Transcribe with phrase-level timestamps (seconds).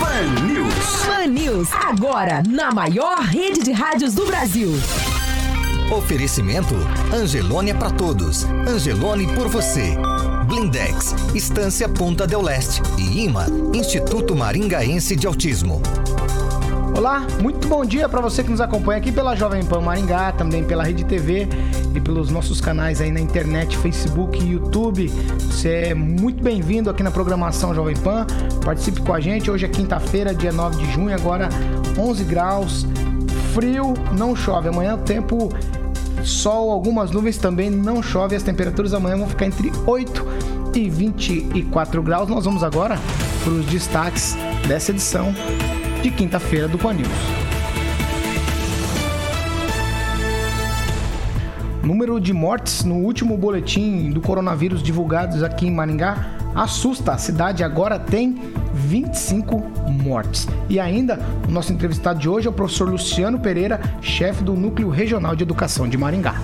[0.00, 1.06] Pan News.
[1.06, 4.70] Pan News, agora na maior rede de rádios do Brasil.
[5.94, 6.74] Oferecimento
[7.12, 8.44] Angelone é para todos.
[8.66, 9.96] Angelone por você.
[10.46, 15.82] Blindex, Estância Ponta del Leste e IMA, Instituto Maringaense de Autismo.
[16.96, 20.64] Olá, muito bom dia para você que nos acompanha aqui pela Jovem Pan Maringá, também
[20.64, 21.48] pela Rede TV
[21.94, 25.08] e pelos nossos canais aí na internet, Facebook e YouTube.
[25.38, 28.26] Você é muito bem-vindo aqui na programação Jovem Pan.
[28.64, 29.50] Participe com a gente.
[29.50, 31.48] Hoje é quinta-feira, dia 9 de junho, agora
[31.98, 32.86] 11 graus.
[33.54, 34.68] Frio, não chove.
[34.68, 35.48] Amanhã o tempo
[36.24, 38.36] sol, algumas nuvens também não chove.
[38.36, 40.26] As temperaturas amanhã vão ficar entre 8
[40.74, 42.28] e 24 graus.
[42.28, 42.98] Nós vamos agora
[43.42, 44.36] para os destaques
[44.68, 45.34] dessa edição
[46.02, 47.08] de quinta-feira do Pan News.
[51.82, 57.12] Número de mortes no último boletim do coronavírus divulgados aqui em Maringá assusta.
[57.12, 58.40] A cidade agora tem
[58.72, 59.58] 25
[60.02, 60.48] mortes.
[60.68, 64.88] E ainda, o nosso entrevistado de hoje é o professor Luciano Pereira, chefe do Núcleo
[64.88, 66.40] Regional de Educação de Maringá.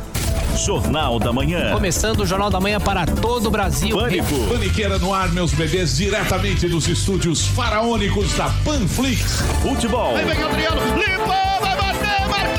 [0.56, 1.72] Jornal da Manhã.
[1.72, 3.96] Começando o Jornal da Manhã para todo o Brasil.
[3.96, 4.34] Pânico.
[4.48, 9.42] Paniqueira no ar, meus bebês, diretamente dos estúdios faraônicos da Panflix.
[9.62, 10.14] Futebol.
[10.14, 10.80] Vem, Adriano.
[10.96, 12.56] Limpou, vai bater, marcou!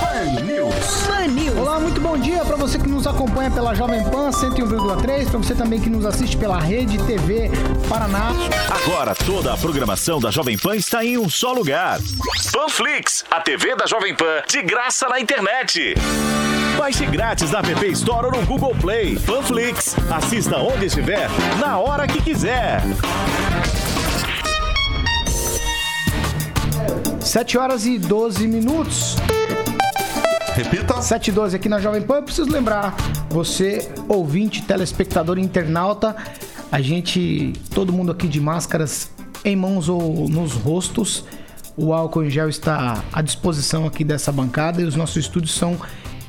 [0.00, 1.02] Pan News.
[1.06, 1.56] Pan News.
[1.58, 5.54] Olá, muito bom dia para você que nos acompanha pela Jovem Pan 101,3, para você
[5.54, 7.50] também que nos assiste pela Rede TV
[7.88, 8.32] Paraná.
[8.84, 12.00] Agora toda a programação da Jovem Pan está em um só lugar.
[12.52, 15.94] Panflix, a TV da Jovem Pan, de graça na internet.
[16.76, 19.18] Baixe grátis na App Store ou no Google Play.
[19.20, 21.28] Panflix, assista onde estiver,
[21.58, 22.82] na hora que quiser.
[27.20, 29.16] 7 horas e 12 minutos.
[30.54, 31.00] Repita.
[31.00, 32.16] 7 e 12 aqui na Jovem Pan.
[32.16, 32.94] Eu preciso lembrar,
[33.30, 36.14] você, ouvinte, telespectador, internauta,
[36.70, 39.10] a gente, todo mundo aqui de máscaras
[39.44, 41.24] em mãos ou nos rostos.
[41.76, 45.78] O álcool em gel está à disposição aqui dessa bancada e os nossos estúdios são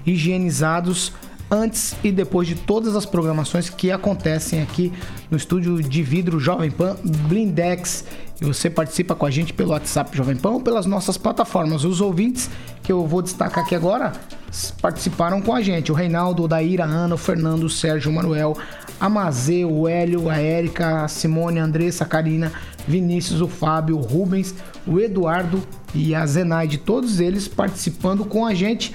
[0.06, 1.12] higienizados
[1.50, 4.92] antes e depois de todas as programações que acontecem aqui
[5.32, 8.06] no estúdio de vidro Jovem Pan Blindex.
[8.40, 11.84] E você participa com a gente pelo WhatsApp Jovem Pan ou pelas nossas plataformas.
[11.84, 12.50] Os ouvintes
[12.84, 14.14] que eu vou destacar aqui agora
[14.82, 15.92] participaram com a gente.
[15.92, 18.56] O Reinaldo, o Daíra, a Ana, o Fernando, o Sérgio, o Manuel,
[19.00, 22.52] a Mazê, o Hélio, a Érica, a Simone, a Andressa, a Karina,
[22.88, 24.54] Vinícius, o Fábio, o Rubens,
[24.86, 25.62] o Eduardo
[25.94, 26.78] e a Zenaide.
[26.78, 28.94] Todos eles participando com a gente.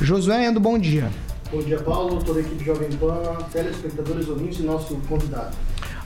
[0.00, 1.10] Josué Endo, bom dia.
[1.50, 5.54] Bom dia, Paulo, toda a equipe Jovem Pan, telespectadores, ouvintes e nosso convidado.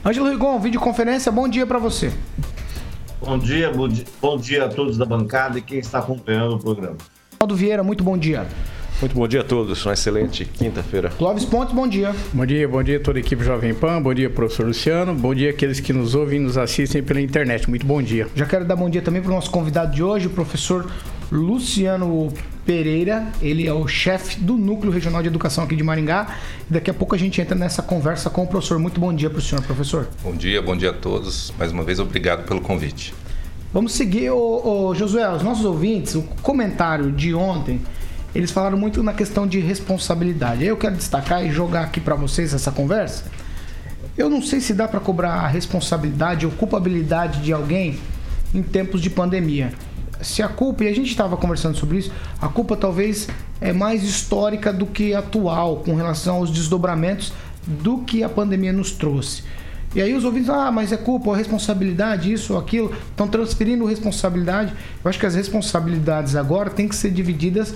[0.05, 2.11] Ângelo Rigon, videoconferência, bom dia pra você.
[3.21, 6.59] Bom dia, bom dia, bom dia a todos da bancada e quem está acompanhando o
[6.59, 6.97] programa.
[7.39, 8.45] Ronaldo Vieira, muito bom dia.
[8.99, 11.09] Muito bom dia a todos, uma excelente quinta-feira.
[11.09, 12.15] Clóvis Pontes, bom dia.
[12.33, 15.35] Bom dia, bom dia a toda a equipe Jovem Pan, bom dia professor Luciano, bom
[15.35, 17.69] dia aqueles que nos ouvem e nos assistem pela internet.
[17.69, 18.27] Muito bom dia.
[18.35, 20.89] Já quero dar bom dia também para o nosso convidado de hoje, o professor
[21.31, 22.33] Luciano
[22.67, 23.25] Pereira.
[23.41, 26.35] Ele é o chefe do Núcleo Regional de Educação aqui de Maringá.
[26.69, 28.77] Daqui a pouco a gente entra nessa conversa com o professor.
[28.77, 30.09] Muito bom dia para o senhor, professor.
[30.21, 31.53] Bom dia, bom dia a todos.
[31.57, 33.15] Mais uma vez, obrigado pelo convite.
[33.73, 37.81] Vamos seguir, ô, ô, Josué, os nossos ouvintes, o comentário de ontem,
[38.35, 40.65] eles falaram muito na questão de responsabilidade.
[40.65, 43.25] Eu quero destacar e jogar aqui para vocês essa conversa.
[44.17, 47.97] Eu não sei se dá para cobrar a responsabilidade ou culpabilidade de alguém
[48.53, 49.71] em tempos de pandemia.
[50.21, 52.11] Se a culpa, e a gente estava conversando sobre isso,
[52.41, 53.27] a culpa talvez
[53.61, 57.33] é mais histórica do que atual com relação aos desdobramentos
[57.65, 59.43] do que a pandemia nos trouxe.
[59.95, 63.85] E aí os ouvintes, ah, mas é culpa, ou responsabilidade, isso ou aquilo, estão transferindo
[63.85, 64.73] responsabilidade.
[65.03, 67.73] Eu acho que as responsabilidades agora têm que ser divididas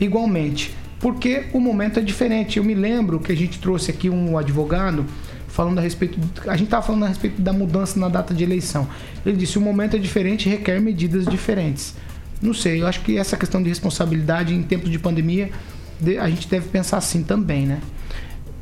[0.00, 2.58] igualmente, porque o momento é diferente.
[2.58, 5.04] Eu me lembro que a gente trouxe aqui um advogado
[5.58, 6.16] falando a respeito,
[6.46, 8.86] a gente estava falando a respeito da mudança na data de eleição.
[9.26, 11.96] Ele disse o momento é diferente, e requer medidas diferentes.
[12.40, 15.50] Não sei, eu acho que essa questão de responsabilidade em tempos de pandemia,
[16.00, 17.80] de- a gente deve pensar assim também, né?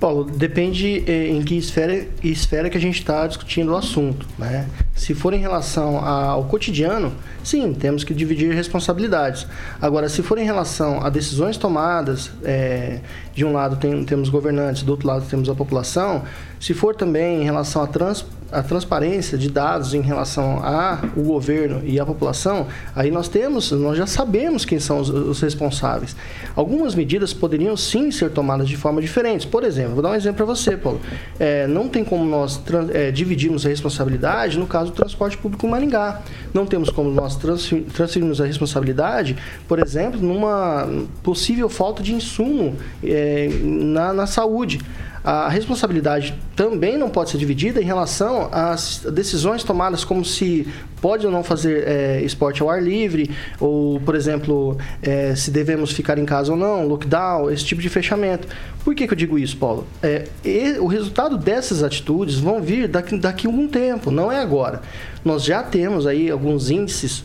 [0.00, 4.26] Paulo, depende eh, em que esfera, esfera que a gente está discutindo o assunto.
[4.38, 4.66] Né?
[4.94, 9.46] Se for em relação ao cotidiano, sim, temos que dividir responsabilidades.
[9.80, 13.00] Agora, se for em relação a decisões tomadas, eh,
[13.36, 16.22] de um lado tem- temos governantes, do outro lado temos a população,
[16.58, 18.24] se for também em relação à trans-
[18.66, 24.06] transparência de dados em relação ao governo e à população, aí nós temos, nós já
[24.06, 26.16] sabemos quem são os, os responsáveis.
[26.54, 29.46] Algumas medidas poderiam sim ser tomadas de forma diferente.
[29.48, 31.00] Por exemplo, vou dar um exemplo para você, Paulo.
[31.38, 32.62] É, não tem como nós
[32.94, 36.22] é, dividirmos a responsabilidade no caso do transporte público em Maringá.
[36.54, 39.36] Não temos como nós transferirmos a responsabilidade,
[39.68, 40.88] por exemplo, numa
[41.22, 42.74] possível falta de insumo
[43.04, 43.25] é,
[43.62, 44.80] na, na saúde
[45.26, 50.68] a responsabilidade também não pode ser dividida em relação às decisões tomadas como se
[51.00, 53.28] pode ou não fazer é, esporte ao ar livre,
[53.58, 57.88] ou, por exemplo, é, se devemos ficar em casa ou não, lockdown, esse tipo de
[57.88, 58.46] fechamento.
[58.84, 59.84] Por que, que eu digo isso, Paulo?
[60.00, 64.38] É, e, o resultado dessas atitudes vão vir daqui, daqui a algum tempo, não é
[64.38, 64.80] agora.
[65.24, 67.24] Nós já temos aí alguns índices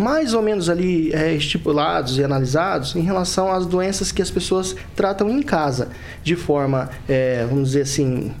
[0.00, 4.74] mais ou menos ali é, estipulados e analisados em relação às doenças que as pessoas
[4.96, 5.88] tratam em casa,
[6.24, 8.32] de forma, é, vamos dizer assim,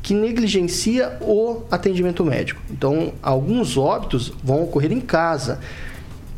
[0.00, 2.60] que negligencia o atendimento médico.
[2.70, 5.58] Então, alguns óbitos vão ocorrer em casa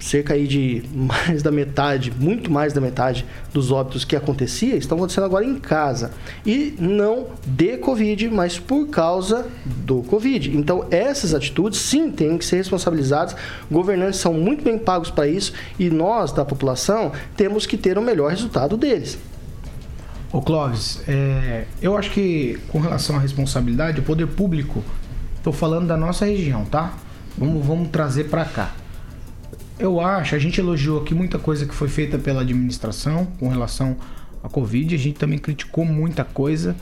[0.01, 4.97] cerca aí de mais da metade, muito mais da metade dos óbitos que acontecia estão
[4.97, 6.11] acontecendo agora em casa.
[6.45, 10.57] E não de Covid, mas por causa do Covid.
[10.57, 13.37] Então, essas atitudes sim têm que ser responsabilizadas.
[13.71, 18.03] Governantes são muito bem pagos para isso e nós, da população, temos que ter o
[18.03, 19.19] melhor resultado deles.
[20.33, 24.83] Ô Clóvis, é, eu acho que com relação à responsabilidade, o poder público,
[25.37, 26.95] estou falando da nossa região, tá?
[27.37, 28.73] Vamos, vamos trazer para cá
[29.81, 33.97] eu acho, a gente elogiou aqui muita coisa que foi feita pela administração com relação
[34.43, 36.77] à Covid, a gente também criticou muita coisa.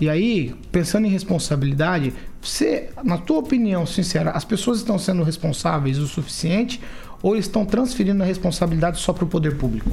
[0.00, 2.12] E aí, pensando em responsabilidade,
[2.42, 6.80] você, na tua opinião sincera, as pessoas estão sendo responsáveis o suficiente
[7.22, 9.90] ou estão transferindo a responsabilidade só para o poder público?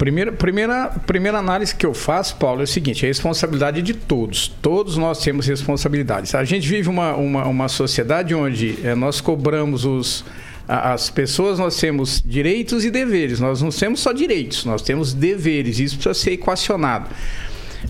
[0.00, 4.48] Primeira, primeira, primeira análise que eu faço, Paulo, é o seguinte: a responsabilidade de todos.
[4.62, 6.34] Todos nós temos responsabilidades.
[6.34, 10.24] A gente vive uma, uma, uma sociedade onde é, nós cobramos os,
[10.66, 13.40] as pessoas, nós temos direitos e deveres.
[13.40, 15.78] Nós não temos só direitos, nós temos deveres.
[15.78, 17.10] Isso precisa ser equacionado.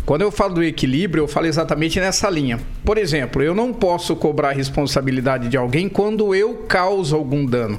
[0.05, 2.59] Quando eu falo do equilíbrio, eu falo exatamente nessa linha.
[2.85, 7.79] Por exemplo, eu não posso cobrar responsabilidade de alguém quando eu causo algum dano.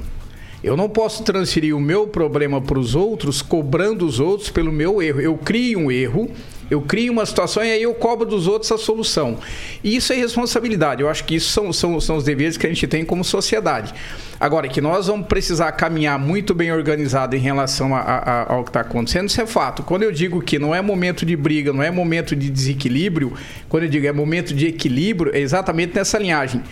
[0.62, 5.02] Eu não posso transferir o meu problema para os outros, cobrando os outros pelo meu
[5.02, 5.20] erro.
[5.20, 6.30] Eu crio um erro,
[6.70, 9.38] eu crio uma situação e aí eu cobro dos outros a solução.
[9.82, 11.02] E isso é responsabilidade.
[11.02, 13.92] Eu acho que isso são, são, são os deveres que a gente tem como sociedade.
[14.38, 18.70] Agora, que nós vamos precisar caminhar muito bem organizado em relação a, a, ao que
[18.70, 19.82] está acontecendo, isso é fato.
[19.82, 23.34] Quando eu digo que não é momento de briga, não é momento de desequilíbrio,
[23.68, 26.62] quando eu digo é momento de equilíbrio, é exatamente nessa linhagem.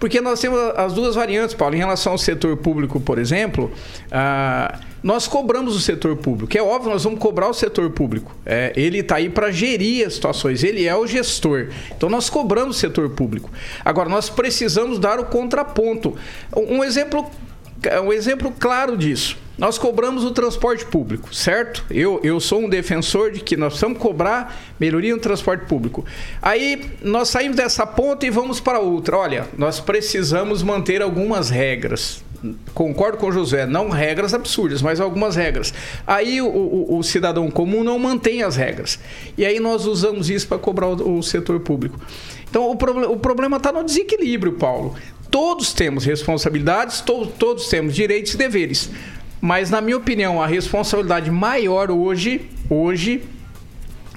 [0.00, 1.74] Porque nós temos as duas variantes, Paulo.
[1.74, 3.70] Em relação ao setor público, por exemplo,
[4.10, 6.56] ah, nós cobramos o setor público.
[6.56, 8.34] É óbvio, nós vamos cobrar o setor público.
[8.46, 11.68] É, ele está aí para gerir as situações, ele é o gestor.
[11.94, 13.50] Então nós cobramos o setor público.
[13.84, 16.16] Agora, nós precisamos dar o contraponto.
[16.56, 17.30] Um exemplo
[17.88, 19.36] exemplo, um exemplo claro disso.
[19.60, 21.84] Nós cobramos o transporte público, certo?
[21.90, 26.02] Eu, eu sou um defensor de que nós precisamos cobrar melhoria no transporte público.
[26.40, 29.18] Aí nós saímos dessa ponta e vamos para outra.
[29.18, 32.24] Olha, nós precisamos manter algumas regras.
[32.72, 35.74] Concordo com o José, não regras absurdas, mas algumas regras.
[36.06, 38.98] Aí o, o, o cidadão comum não mantém as regras.
[39.36, 42.00] E aí nós usamos isso para cobrar o, o setor público.
[42.48, 44.96] Então o, o problema está no desequilíbrio, Paulo.
[45.30, 48.90] Todos temos responsabilidades, to todos temos direitos e deveres.
[49.40, 53.22] Mas, na minha opinião, a responsabilidade maior hoje, hoje,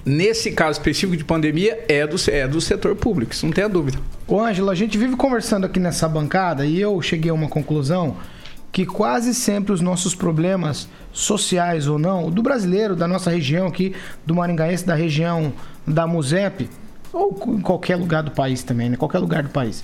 [0.04, 3.68] nesse caso específico de pandemia, é do, é do setor público, isso não tem a
[3.68, 4.00] dúvida.
[4.28, 8.18] Ô, Ângelo, a gente vive conversando aqui nessa bancada e eu cheguei a uma conclusão
[8.72, 13.94] que quase sempre os nossos problemas sociais ou não, do brasileiro, da nossa região aqui,
[14.26, 15.54] do maringaense, da região
[15.86, 16.68] da Musep,
[17.14, 18.98] ou em qualquer lugar do país também, né?
[18.98, 19.84] Qualquer lugar do país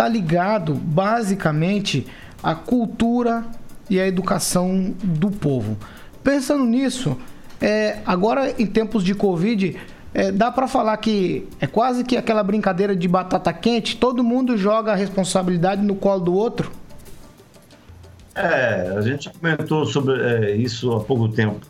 [0.00, 2.06] está ligado basicamente
[2.42, 3.44] à cultura
[3.90, 5.76] e à educação do povo.
[6.24, 7.18] Pensando nisso,
[7.60, 9.76] é, agora em tempos de Covid,
[10.14, 14.56] é, dá para falar que é quase que aquela brincadeira de batata quente, todo mundo
[14.56, 16.72] joga a responsabilidade no colo do outro?
[18.34, 21.66] É, a gente comentou sobre é, isso há pouco tempo.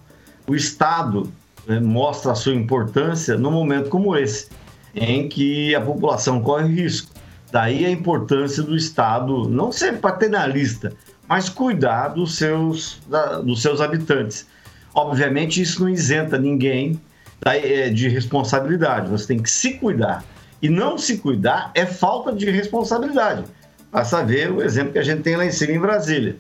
[0.47, 1.33] O Estado
[1.67, 4.47] né, mostra a sua importância num momento como esse,
[4.95, 7.20] em que a população corre risco.
[7.53, 10.93] Daí a importância do Estado não ser paternalista,
[11.29, 13.01] mas cuidar dos seus,
[13.45, 14.47] dos seus habitantes.
[14.95, 17.01] Obviamente, isso não isenta ninguém
[17.45, 19.09] é, de responsabilidade.
[19.11, 20.25] Você tem que se cuidar.
[20.63, 23.45] E não se cuidar é falta de responsabilidade.
[23.91, 26.37] Basta ver o exemplo que a gente tem lá em cima em Brasília.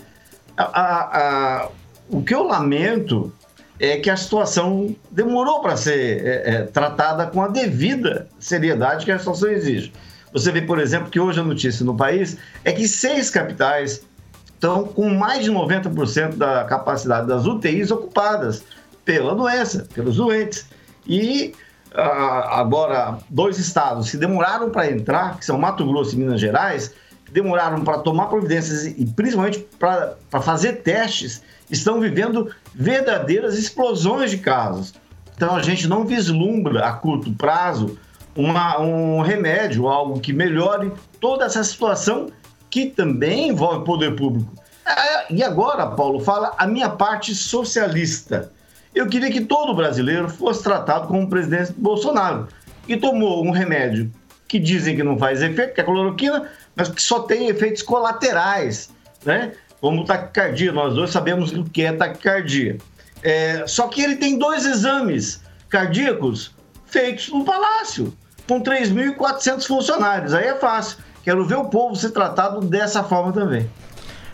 [0.56, 1.68] A, a, a,
[2.08, 3.32] o que eu lamento
[3.78, 9.10] é que a situação demorou para ser é, é, tratada com a devida seriedade que
[9.10, 9.90] a situação exige.
[10.32, 14.02] Você vê, por exemplo, que hoje a notícia no país é que seis capitais
[14.46, 18.62] estão com mais de 90% da capacidade das UTIs ocupadas
[19.04, 20.66] pela doença, pelos doentes.
[21.06, 21.54] E
[21.94, 26.94] ah, agora, dois estados que demoraram para entrar, que são Mato Grosso e Minas Gerais,
[27.32, 34.94] demoraram para tomar providências e principalmente para fazer testes, estão vivendo verdadeiras explosões de casos.
[35.36, 37.96] Então a gente não vislumbra a curto prazo
[38.40, 42.28] uma, um remédio, algo que melhore toda essa situação
[42.68, 44.52] que também envolve poder público.
[44.86, 48.52] É, e agora, Paulo, fala a minha parte socialista.
[48.94, 52.48] Eu queria que todo brasileiro fosse tratado como o presidente Bolsonaro,
[52.86, 54.10] que tomou um remédio
[54.48, 57.82] que dizem que não faz efeito, que é a cloroquina, mas que só tem efeitos
[57.82, 58.90] colaterais,
[59.24, 59.52] né?
[59.80, 62.78] Como taquicardia, nós dois sabemos o que é taquicardia.
[63.22, 66.52] É, só que ele tem dois exames cardíacos
[66.84, 68.12] feitos no palácio,
[68.50, 70.34] com 3.400 funcionários.
[70.34, 70.98] Aí é fácil.
[71.22, 73.70] Quero ver o povo ser tratado dessa forma também.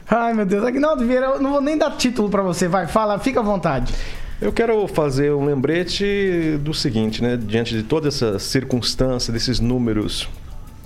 [0.08, 0.64] Ai, meu Deus.
[0.64, 2.66] Aguinaldo Vieira, eu não vou nem dar título para você.
[2.66, 3.92] Vai, fala, fica à vontade.
[4.40, 7.36] Eu quero fazer um lembrete do seguinte, né?
[7.36, 10.26] Diante de toda essa circunstância, desses números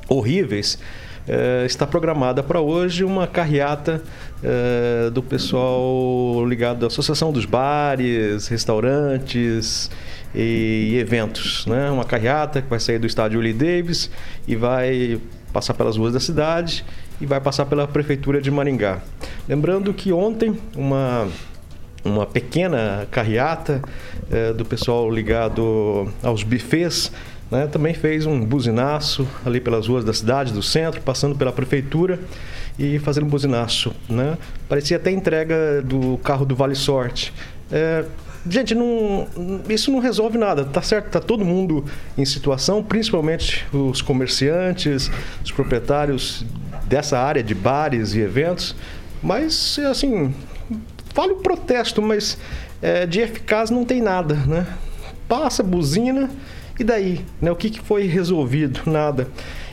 [0.08, 0.76] horríveis,
[1.28, 4.02] é, está programada para hoje uma carreata
[4.42, 9.88] é, do pessoal ligado à Associação dos Bares, Restaurantes
[10.34, 11.66] e, Eventos.
[11.66, 11.90] Né?
[11.90, 14.10] Uma carreata que vai sair do estádio Willie Davis
[14.46, 15.20] e vai
[15.52, 16.84] passar pelas ruas da cidade
[17.20, 19.00] e vai passar pela Prefeitura de Maringá.
[19.48, 21.28] Lembrando que ontem uma
[22.02, 23.82] uma pequena carreata
[24.30, 27.12] é, do pessoal ligado aos bufês
[27.50, 32.18] né, também fez um buzinaço ali pelas ruas da cidade, do centro, passando pela prefeitura
[32.78, 33.92] e fazendo um buzinaço.
[34.08, 34.38] Né?
[34.68, 37.32] Parecia até entrega do carro do Vale Sorte.
[37.70, 38.04] É,
[38.48, 39.28] gente, não,
[39.68, 41.10] isso não resolve nada, tá certo?
[41.10, 41.84] Tá todo mundo
[42.16, 45.10] em situação, principalmente os comerciantes,
[45.44, 46.44] os proprietários
[46.86, 48.74] dessa área de bares e eventos.
[49.22, 50.34] Mas, assim,
[51.14, 52.38] falo protesto, mas
[52.80, 54.66] é, de eficaz não tem nada, né?
[55.28, 56.30] Passa, buzina
[56.78, 57.24] e daí?
[57.40, 57.50] Né?
[57.50, 58.80] O que, que foi resolvido?
[58.86, 59.28] Nada.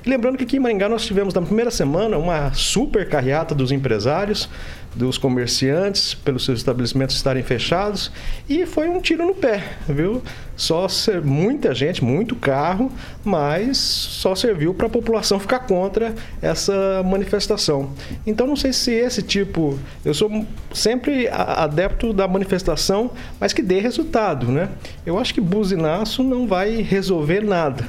[0.08, 4.48] Lembrando que aqui em Maringá nós tivemos na primeira semana uma super carreata dos empresários,
[4.96, 8.10] dos comerciantes, pelos seus estabelecimentos estarem fechados,
[8.48, 10.24] e foi um tiro no pé, viu?
[10.56, 12.90] Só ser, muita gente, muito carro,
[13.22, 17.92] mas só serviu para a população ficar contra essa manifestação.
[18.26, 23.12] Então não sei se esse tipo, eu sou sempre adepto da manifestação,
[23.42, 24.70] mas que dê resultado, né?
[25.06, 27.86] Eu acho que buzinaço não vai resolver nada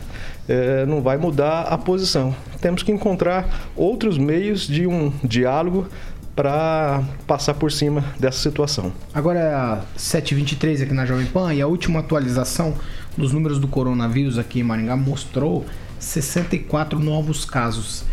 [0.49, 2.35] é, não vai mudar a posição.
[2.61, 5.87] Temos que encontrar outros meios de um diálogo
[6.35, 8.93] para passar por cima dessa situação.
[9.13, 12.75] Agora é 7h23 aqui na Jovem Pan e a última atualização
[13.17, 15.67] dos números do coronavírus aqui em Maringá mostrou
[15.99, 18.05] 64 novos casos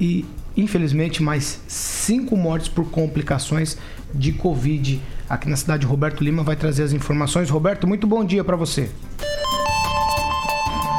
[0.00, 0.24] e,
[0.56, 3.78] infelizmente, mais 5 mortes por complicações
[4.12, 5.00] de Covid.
[5.28, 7.48] Aqui na cidade, Roberto Lima vai trazer as informações.
[7.48, 8.90] Roberto, muito bom dia para você.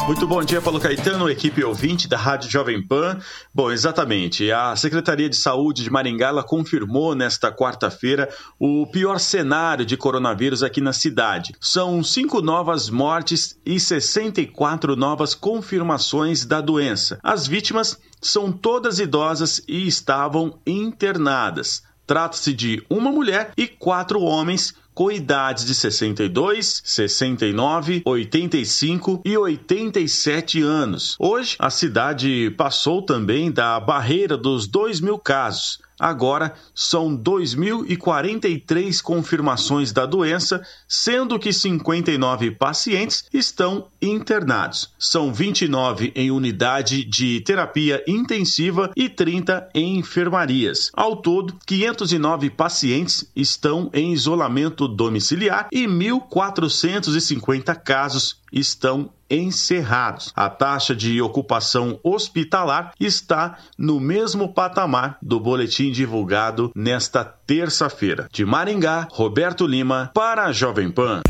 [0.10, 3.20] Muito bom dia, Paulo Caetano, equipe ouvinte da Rádio Jovem Pan.
[3.54, 4.52] Bom, exatamente.
[4.52, 8.28] A Secretaria de Saúde de Maringá confirmou nesta quarta-feira
[8.60, 11.54] o pior cenário de coronavírus aqui na cidade.
[11.62, 17.20] São cinco novas mortes e 64 novas confirmações da doença.
[17.22, 21.84] As vítimas são todas idosas e estavam internadas.
[22.08, 30.62] Trata-se de uma mulher e quatro homens com idades de 62, 69, 85 e 87
[30.62, 31.16] anos.
[31.20, 35.80] Hoje, a cidade passou também da barreira dos 2 mil casos.
[36.00, 44.94] Agora são 2.043 confirmações da doença, sendo que 59 pacientes estão internados.
[44.98, 50.90] São 29 em unidade de terapia intensiva e 30 em enfermarias.
[50.94, 60.32] Ao todo, 509 pacientes estão em isolamento domiciliar e 1.450 casos estão encerrados.
[60.36, 68.28] A taxa de ocupação hospitalar está no mesmo patamar do boletim divulgado nesta terça-feira.
[68.32, 71.22] De Maringá, Roberto Lima para a Jovem Pan.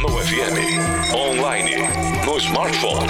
[0.00, 1.76] No FM, online,
[2.24, 3.06] no smartphone.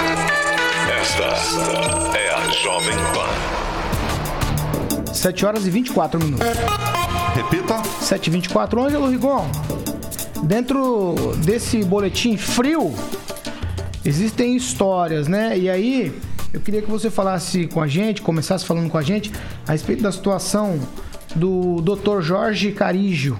[1.01, 3.27] Esta é a Jovem Pan.
[5.13, 6.45] 7 horas e 24 minutos.
[7.37, 7.83] Repita.
[7.83, 9.45] 7 e 24 Ângelo Rigon.
[10.45, 11.13] Dentro
[11.45, 12.91] desse boletim frio,
[14.03, 15.55] existem histórias, né?
[15.55, 16.19] E aí,
[16.51, 19.31] eu queria que você falasse com a gente, começasse falando com a gente
[19.67, 20.79] a respeito da situação
[21.35, 22.21] do Dr.
[22.21, 23.37] Jorge Carígio,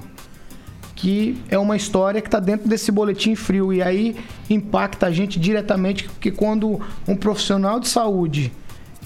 [0.96, 3.74] que é uma história que está dentro desse boletim frio.
[3.74, 4.16] E aí
[4.48, 8.54] impacta a gente diretamente, porque quando um profissional de saúde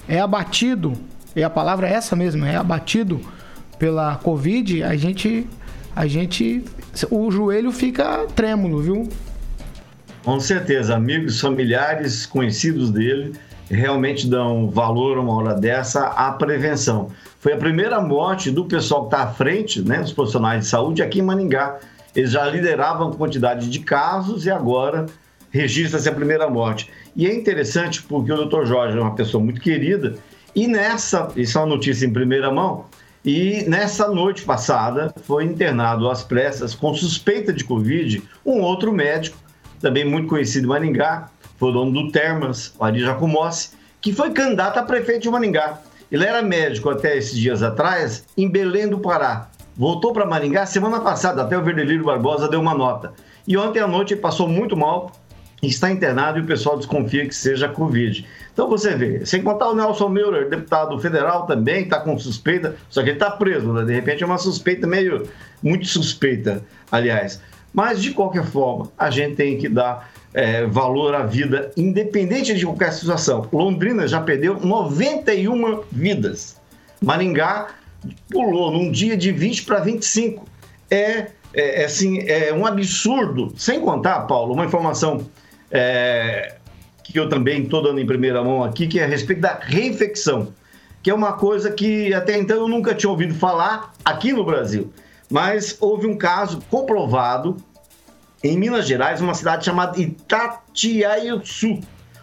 [0.06, 0.92] é abatido,
[1.34, 3.22] e a palavra é essa mesmo, é abatido
[3.82, 5.44] pela Covid, a gente,
[5.96, 6.64] a gente,
[7.10, 9.08] o joelho fica trêmulo, viu?
[10.22, 13.32] Com certeza, amigos, familiares, conhecidos dele
[13.68, 17.10] realmente dão valor uma hora dessa à prevenção.
[17.40, 21.02] Foi a primeira morte do pessoal que está à frente, né, dos profissionais de saúde
[21.02, 21.80] aqui em Maningá.
[22.14, 25.06] Eles já lideravam quantidade de casos e agora
[25.50, 26.88] registra-se a primeira morte.
[27.16, 28.64] E é interessante porque o Dr.
[28.64, 30.14] Jorge é uma pessoa muito querida
[30.54, 32.84] e nessa, isso é uma notícia em primeira mão,
[33.24, 39.38] e nessa noite passada foi internado às pressas com suspeita de Covid um outro médico,
[39.80, 44.32] também muito conhecido em Maningá, foi o dono do Termas, o Ari Jacomossi, que foi
[44.32, 45.80] candidato a prefeito de Maningá.
[46.10, 49.48] Ele era médico até esses dias atrás em Belém do Pará.
[49.76, 53.14] Voltou para Maringá semana passada, até o Verdelírio Barbosa deu uma nota.
[53.46, 55.12] E ontem à noite ele passou muito mal,
[55.68, 58.26] está internado e o pessoal desconfia que seja Covid.
[58.52, 63.00] Então você vê, sem contar o Nelson Meurer, deputado federal também, está com suspeita, só
[63.00, 63.84] que ele está preso, né?
[63.84, 65.28] de repente é uma suspeita meio,
[65.62, 67.40] muito suspeita, aliás.
[67.72, 72.66] Mas de qualquer forma, a gente tem que dar é, valor à vida, independente de
[72.66, 73.48] qualquer situação.
[73.52, 76.60] Londrina já perdeu 91 vidas.
[77.00, 77.68] Maringá
[78.30, 80.44] pulou num dia de 20 para 25.
[80.90, 83.54] É, é, assim, é um absurdo.
[83.56, 85.26] Sem contar, Paulo, uma informação
[85.72, 86.56] é,
[87.02, 90.52] que eu também estou dando em primeira mão aqui, que é a respeito da reinfecção,
[91.02, 94.92] que é uma coisa que até então eu nunca tinha ouvido falar aqui no Brasil.
[95.30, 97.56] Mas houve um caso comprovado
[98.44, 101.80] em Minas Gerais, uma cidade chamada Itatiaiuçu.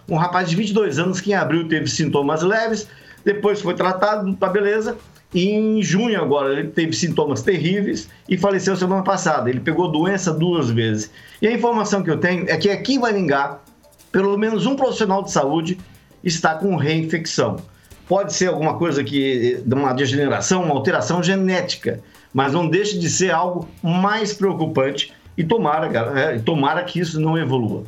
[0.08, 2.88] Um rapaz de 22 anos que em abril teve sintomas leves,
[3.24, 4.98] depois foi tratado, tá beleza,
[5.34, 9.50] e em junho agora ele teve sintomas terríveis e faleceu semana passada.
[9.50, 11.12] Ele pegou doença duas vezes.
[11.42, 13.60] E a informação que eu tenho é que aqui em Maringá,
[14.12, 15.78] pelo menos um profissional de saúde
[16.24, 17.58] está com reinfecção.
[18.08, 22.02] Pode ser alguma coisa que de uma degeneração, uma alteração genética,
[22.34, 25.88] mas não deixa de ser algo mais preocupante e tomara,
[26.20, 27.84] é, tomara que isso não evolua.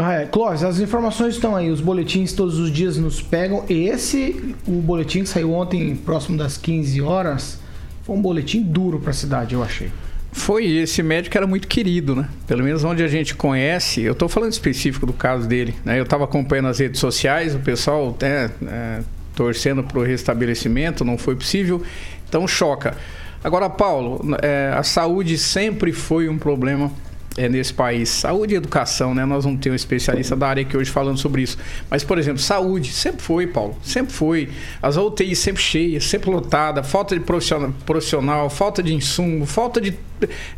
[0.00, 0.26] Ah, é.
[0.26, 3.64] Clóvis, as informações estão aí, os boletins todos os dias nos pegam.
[3.68, 7.58] Esse, o boletim que saiu ontem, próximo das 15 horas,
[8.04, 9.90] foi um boletim duro para a cidade, eu achei.
[10.30, 12.28] Foi, esse médico era muito querido, né?
[12.46, 15.98] Pelo menos onde a gente conhece, eu estou falando específico do caso dele, né?
[15.98, 19.00] Eu estava acompanhando as redes sociais, o pessoal né, é,
[19.34, 21.82] torcendo para o restabelecimento, não foi possível,
[22.28, 22.96] então choca.
[23.42, 26.92] Agora, Paulo, é, a saúde sempre foi um problema
[27.38, 28.08] é, nesse país.
[28.08, 29.24] Saúde e educação, né?
[29.24, 31.56] Nós não temos um especialista da área aqui hoje falando sobre isso.
[31.88, 33.78] Mas, por exemplo, saúde, sempre foi, Paulo.
[33.82, 34.48] Sempre foi.
[34.82, 39.94] As UTIs sempre cheias, sempre lotada, falta de profissional, profissional, falta de insumo, falta de.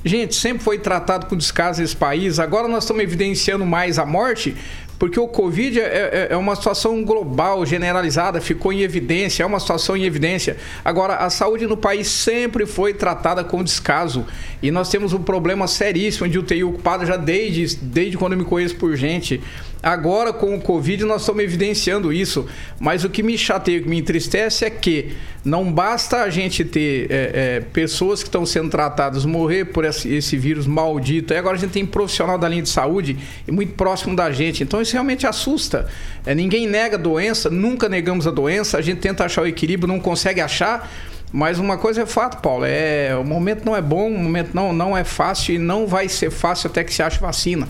[0.03, 2.39] Gente, sempre foi tratado com descaso esse país.
[2.39, 4.57] Agora nós estamos evidenciando mais a morte
[5.01, 9.59] porque o Covid é, é, é, uma situação global, generalizada, ficou em evidência, é uma
[9.59, 10.59] situação em evidência.
[10.85, 14.27] Agora, a saúde no país sempre foi tratada com descaso.
[14.63, 18.45] E nós temos um problema seríssimo de UTI ocupado já desde, desde quando eu me
[18.45, 19.41] conheço por gente.
[19.83, 22.47] Agora, com o Covid, nós estamos evidenciando isso.
[22.79, 25.13] Mas o que me chateia, o que me entristece é que
[25.43, 30.13] não basta a gente ter é, é, pessoas que estão sendo tratadas morrer por esse,
[30.13, 31.33] esse, vírus maldito.
[31.33, 33.17] E agora a gente tem profissional da linha de saúde
[33.51, 34.63] muito próximo da gente.
[34.63, 35.89] Então isso realmente assusta.
[36.27, 38.77] É, ninguém nega a doença, nunca negamos a doença.
[38.77, 40.91] A gente tenta achar o equilíbrio, não consegue achar.
[41.33, 44.73] Mas uma coisa é fato, Paulo, é o momento não é bom, o momento não,
[44.73, 47.69] não é fácil e não vai ser fácil até que se ache vacina.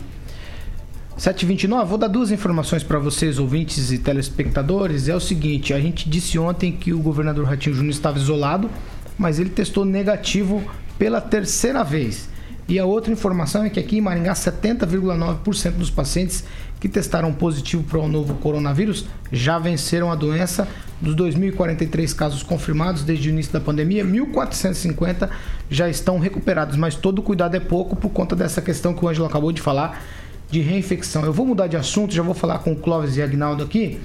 [1.20, 5.06] 729, vou dar duas informações para vocês, ouvintes e telespectadores.
[5.06, 8.70] É o seguinte: a gente disse ontem que o governador Ratinho Júnior estava isolado,
[9.18, 10.64] mas ele testou negativo
[10.98, 12.26] pela terceira vez.
[12.66, 16.42] E a outra informação é que aqui em Maringá, 70,9% dos pacientes
[16.80, 20.66] que testaram positivo para o novo coronavírus já venceram a doença.
[21.02, 25.28] Dos 2.043 casos confirmados desde o início da pandemia, 1.450
[25.68, 26.78] já estão recuperados.
[26.78, 30.02] Mas todo cuidado é pouco por conta dessa questão que o Ângelo acabou de falar
[30.50, 31.24] de reinfecção.
[31.24, 34.00] Eu vou mudar de assunto, já vou falar com o Clóvis e Agnaldo aqui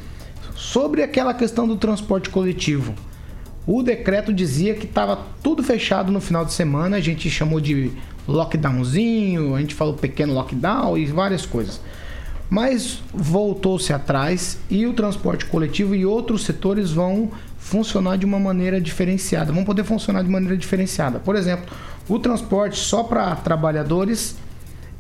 [0.56, 2.94] sobre aquela questão do transporte coletivo.
[3.68, 7.92] O decreto dizia que estava tudo fechado no final de semana, a gente chamou de
[8.28, 11.82] lockdownzinho, a gente falou pequeno lockdown e várias coisas.
[12.48, 18.80] Mas voltou-se atrás e o transporte coletivo e outros setores vão funcionar de uma maneira
[18.80, 21.18] diferenciada, vão poder funcionar de maneira diferenciada.
[21.20, 21.66] Por exemplo,
[22.08, 24.38] o transporte só para trabalhadores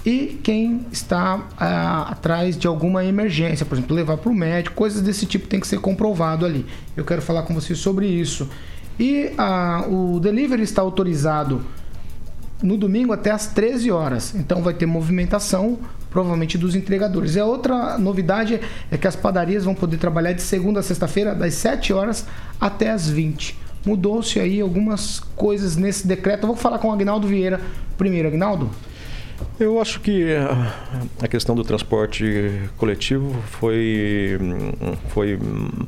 [0.05, 5.01] e quem está ah, atrás de alguma emergência, por exemplo, levar para o médico, coisas
[5.01, 6.63] desse tipo tem que ser comprovado ali.
[6.95, 8.47] Eu quero falar com vocês sobre isso.
[8.99, 11.61] E ah, o delivery está autorizado
[12.61, 15.79] no domingo até às 13 horas, então vai ter movimentação
[16.11, 17.35] provavelmente dos entregadores.
[17.35, 21.33] E a outra novidade é que as padarias vão poder trabalhar de segunda a sexta-feira,
[21.33, 22.27] das 7 horas
[22.61, 23.57] até as 20.
[23.85, 26.43] Mudou-se aí algumas coisas nesse decreto.
[26.43, 27.59] Eu vou falar com o Agnaldo Vieira
[27.97, 28.27] primeiro.
[28.27, 28.69] Agnaldo?
[29.59, 30.25] Eu acho que
[31.21, 34.37] a questão do transporte coletivo foi,
[35.09, 35.39] foi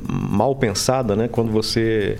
[0.08, 1.28] mal pensada, né?
[1.28, 2.18] Quando você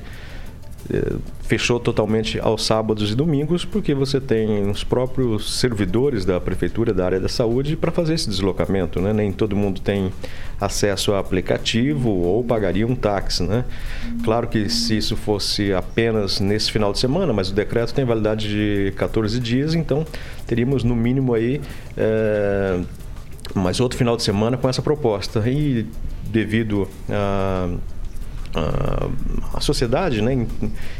[1.42, 7.04] fechou totalmente aos sábados e domingos, porque você tem os próprios servidores da prefeitura, da
[7.04, 9.00] área da saúde, para fazer esse deslocamento.
[9.00, 9.12] Né?
[9.12, 10.12] Nem todo mundo tem
[10.60, 13.42] acesso a aplicativo ou pagaria um táxi.
[13.42, 13.64] Né?
[14.24, 18.48] Claro que se isso fosse apenas nesse final de semana, mas o decreto tem validade
[18.48, 20.06] de 14 dias, então
[20.46, 21.60] teríamos no mínimo aí.
[21.96, 22.80] É,
[23.54, 25.42] mais outro final de semana com essa proposta.
[25.48, 25.86] E
[26.30, 27.68] devido a
[29.52, 30.46] a sociedade né,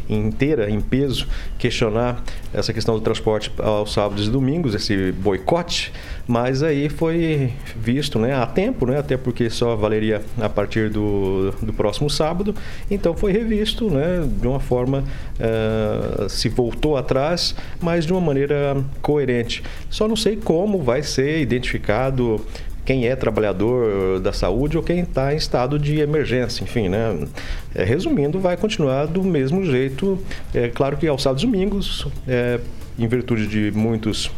[0.09, 1.27] inteira, em peso,
[1.59, 5.93] questionar essa questão do transporte aos sábados e domingos, esse boicote,
[6.27, 11.53] mas aí foi visto né, a tempo, né, até porque só valeria a partir do,
[11.63, 12.55] do próximo sábado,
[12.91, 15.05] então foi revisto né, de uma forma,
[15.39, 19.63] uh, se voltou atrás, mas de uma maneira coerente.
[19.91, 22.45] Só não sei como vai ser identificado
[22.89, 27.29] quem é trabalhador da saúde ou quem está em estado de emergência, enfim, né?
[27.75, 30.19] É, resumindo, vai continuar do mesmo jeito.
[30.55, 32.59] É claro que aos sábados e domingos, é,
[32.99, 34.31] em virtude de muitos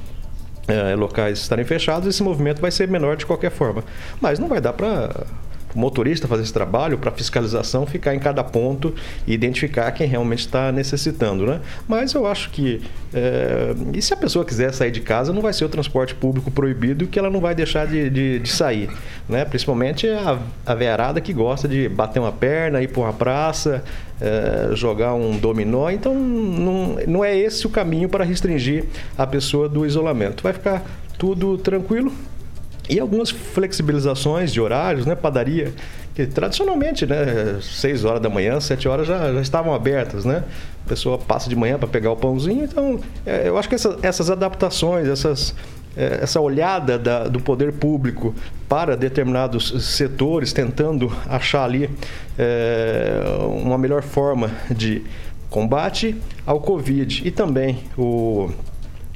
[0.67, 3.85] é, locais estarem fechados, esse movimento vai ser menor de qualquer forma.
[4.21, 5.27] Mas não vai dar para
[5.75, 8.95] o motorista fazer esse trabalho para fiscalização ficar em cada ponto
[9.27, 11.61] e identificar quem realmente está necessitando, né?
[11.89, 15.53] Mas eu acho que é, e se a pessoa quiser sair de casa, não vai
[15.53, 18.91] ser o transporte público proibido que ela não vai deixar de, de, de sair,
[19.29, 19.45] né?
[19.45, 23.83] Principalmente a, a que gosta de bater uma perna, ir para uma praça,
[24.21, 25.91] é, jogar um dominó.
[25.91, 28.85] Então não, não é esse o caminho para restringir
[29.17, 30.43] a pessoa do isolamento.
[30.43, 30.85] Vai ficar
[31.19, 32.13] tudo tranquilo,
[32.91, 35.15] e algumas flexibilizações de horários, né?
[35.15, 35.73] Padaria,
[36.15, 37.59] que tradicionalmente, né?
[37.63, 40.43] 6 horas da manhã, 7 horas já, já estavam abertas, né?
[40.85, 42.65] A pessoa passa de manhã para pegar o pãozinho.
[42.65, 45.55] Então, é, eu acho que essa, essas adaptações, essas,
[45.97, 48.35] é, essa olhada da, do poder público
[48.69, 51.89] para determinados setores, tentando achar ali
[52.37, 53.23] é,
[53.63, 55.05] uma melhor forma de
[55.49, 58.51] combate ao Covid e também o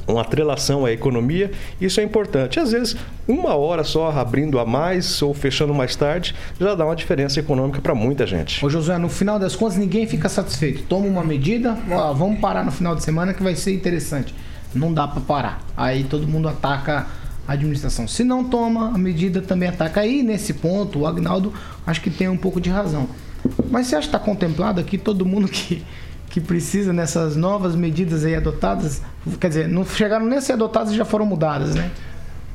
[0.07, 2.61] uma atrelação à economia, isso é importante.
[2.61, 6.97] Às vezes, uma hora só abrindo a mais ou fechando mais tarde já dá uma
[6.97, 8.65] diferença econômica para muita gente.
[8.65, 10.83] Ô Josué, no final das contas ninguém fica satisfeito.
[10.83, 14.35] Toma uma medida, ó, vamos parar no final de semana que vai ser interessante.
[14.75, 15.63] Não dá para parar.
[15.77, 17.07] Aí todo mundo ataca
[17.47, 18.09] a administração.
[18.09, 20.01] Se não toma a medida, também ataca.
[20.01, 21.53] Aí nesse ponto, o Agnaldo
[21.87, 23.09] acho que tem um pouco de razão.
[23.71, 25.85] Mas você acha que está contemplado aqui todo mundo que
[26.35, 29.01] que precisa nessas novas medidas aí adotadas?
[29.41, 31.93] Quer dizer, não chegaram nem a ser adotadas e já foram mudadas, né?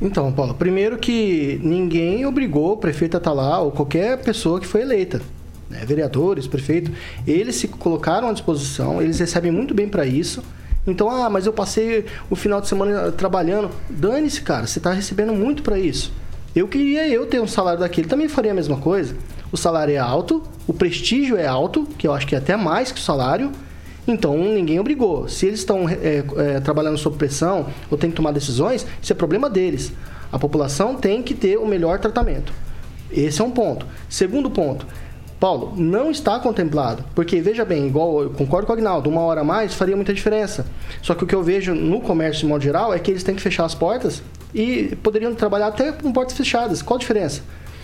[0.02, 4.68] Então, Paulo, primeiro que ninguém obrigou o prefeito a estar lá ou qualquer pessoa que
[4.68, 5.22] foi eleita.
[5.70, 5.86] Né?
[5.86, 6.92] Vereadores, prefeito,
[7.26, 10.44] eles se colocaram à disposição, eles recebem muito bem para isso.
[10.86, 13.72] Então, ah, mas eu passei o final de semana trabalhando.
[13.90, 16.12] Dane-se, cara, você está recebendo muito para isso.
[16.54, 19.16] Eu queria eu ter um salário daquele, também faria a mesma coisa.
[19.54, 22.92] O salário é alto, o prestígio é alto, que eu acho que é até mais
[22.92, 23.54] que o salário.
[24.10, 25.28] Então ninguém obrigou.
[25.28, 29.16] Se eles estão é, é, trabalhando sob pressão ou têm que tomar decisões, isso é
[29.16, 29.94] problema deles.
[30.32, 32.52] A população tem que ter o melhor tratamento.
[33.12, 33.86] Esse é um ponto.
[34.10, 34.86] Segundo ponto,
[35.40, 37.06] Paulo, não está contemplado.
[37.14, 40.14] Porque, veja bem, igual eu concordo com o Agnaldo, uma hora a mais faria muita
[40.14, 40.66] diferença.
[41.04, 43.36] Só que o que eu vejo no comércio, de modo geral, é que eles têm
[43.36, 46.82] que fechar as portas e poderiam trabalhar até com portas fechadas.
[46.82, 47.42] Qual a diferença?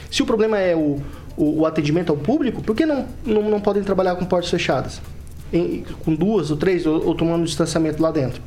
[0.09, 0.99] Se o problema é o,
[1.37, 4.99] o, o atendimento ao público, por que não, não, não podem trabalhar com portas fechadas?
[5.57, 8.41] Em, com duas ou três, ou, ou tomando distanciamento lá dentro.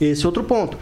[0.00, 0.76] Esse é outro ponto.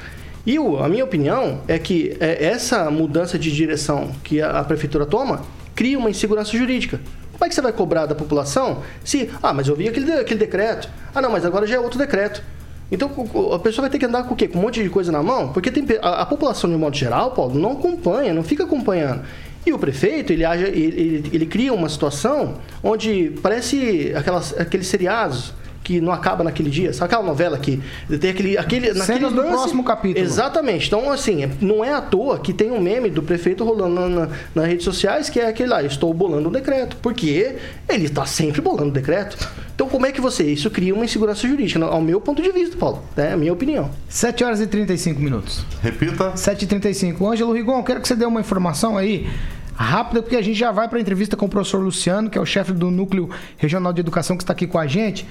[0.44, 4.64] E o, a minha opinião é que é, essa mudança de direção que a, a,
[4.64, 5.42] prefeitura toma
[5.74, 7.00] cria uma insegurança jurídica.
[7.32, 10.40] Como é que você vai cobrar da população se, ah, mas eu vi aquele, aquele
[10.40, 10.88] decreto.
[11.14, 12.42] Ah, não, mas agora já é outro decreto.
[12.90, 13.10] Então
[13.54, 14.46] a pessoa vai ter que andar com o quê?
[14.46, 15.52] Com um monte de coisa na mão?
[15.52, 19.22] Porque tem, a, a população, de modo geral, Paulo, não acompanha, não fica acompanhando.
[19.64, 24.88] E o prefeito, ele, age, ele, ele, ele cria uma situação onde parece aquelas, aqueles
[24.88, 26.92] seriados que não acaba naquele dia.
[26.92, 27.80] Sabe aquela novela que
[28.20, 28.58] tem aquele.
[28.58, 30.24] aquele naquele do próximo capítulo.
[30.24, 30.86] Exatamente.
[30.86, 34.28] Então, assim, não é à toa que tem um meme do prefeito rolando na, na,
[34.54, 36.96] nas redes sociais que é aquele lá, estou bolando um decreto.
[36.96, 37.56] Porque
[37.88, 39.36] ele está sempre bolando um decreto.
[39.74, 40.44] Então, como é que você.
[40.44, 43.02] Isso cria uma insegurança jurídica, ao meu ponto de vista, Paulo.
[43.16, 43.90] É a minha opinião.
[44.08, 45.64] 7 horas e 35 minutos.
[45.82, 46.36] Repita.
[46.36, 47.26] 7 e 35.
[47.26, 49.28] Ângelo Rigon, quero que você dê uma informação aí
[49.74, 52.40] rápida, porque a gente já vai para a entrevista com o professor Luciano, que é
[52.40, 55.26] o chefe do Núcleo Regional de Educação, que está aqui com a gente.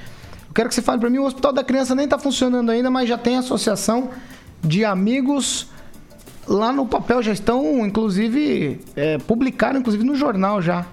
[0.51, 2.91] Eu quero que você fale para mim, o Hospital da Criança nem está funcionando ainda,
[2.91, 4.09] mas já tem associação
[4.61, 5.69] de amigos
[6.45, 10.85] lá no papel, já estão, inclusive, é, publicaram, inclusive, no jornal já.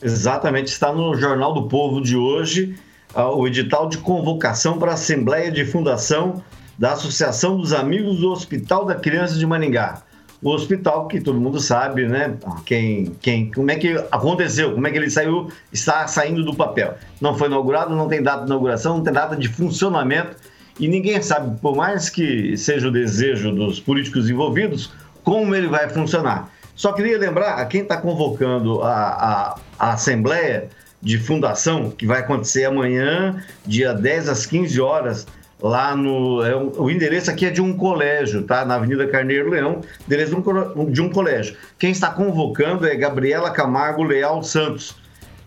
[0.00, 2.76] Exatamente, está no Jornal do Povo de hoje
[3.12, 6.40] o edital de convocação para a Assembleia de Fundação
[6.78, 10.02] da Associação dos Amigos do Hospital da Criança de Maningá.
[10.42, 12.34] O hospital que todo mundo sabe, né?
[12.66, 16.94] Quem, quem, como é que aconteceu, como é que ele saiu, está saindo do papel.
[17.20, 20.36] Não foi inaugurado, não tem data de inauguração, não tem data de funcionamento
[20.78, 24.92] e ninguém sabe, por mais que seja o desejo dos políticos envolvidos,
[25.22, 26.50] como ele vai funcionar.
[26.74, 30.68] Só queria lembrar a quem está convocando a, a, a Assembleia
[31.00, 35.26] de Fundação, que vai acontecer amanhã, dia 10 às 15 horas,
[35.64, 36.44] lá no.
[36.44, 38.66] É, o endereço aqui é de um colégio, tá?
[38.66, 41.56] Na Avenida Carneiro Leão, endereço de um, de um colégio.
[41.78, 44.94] Quem está convocando é Gabriela Camargo Leal Santos.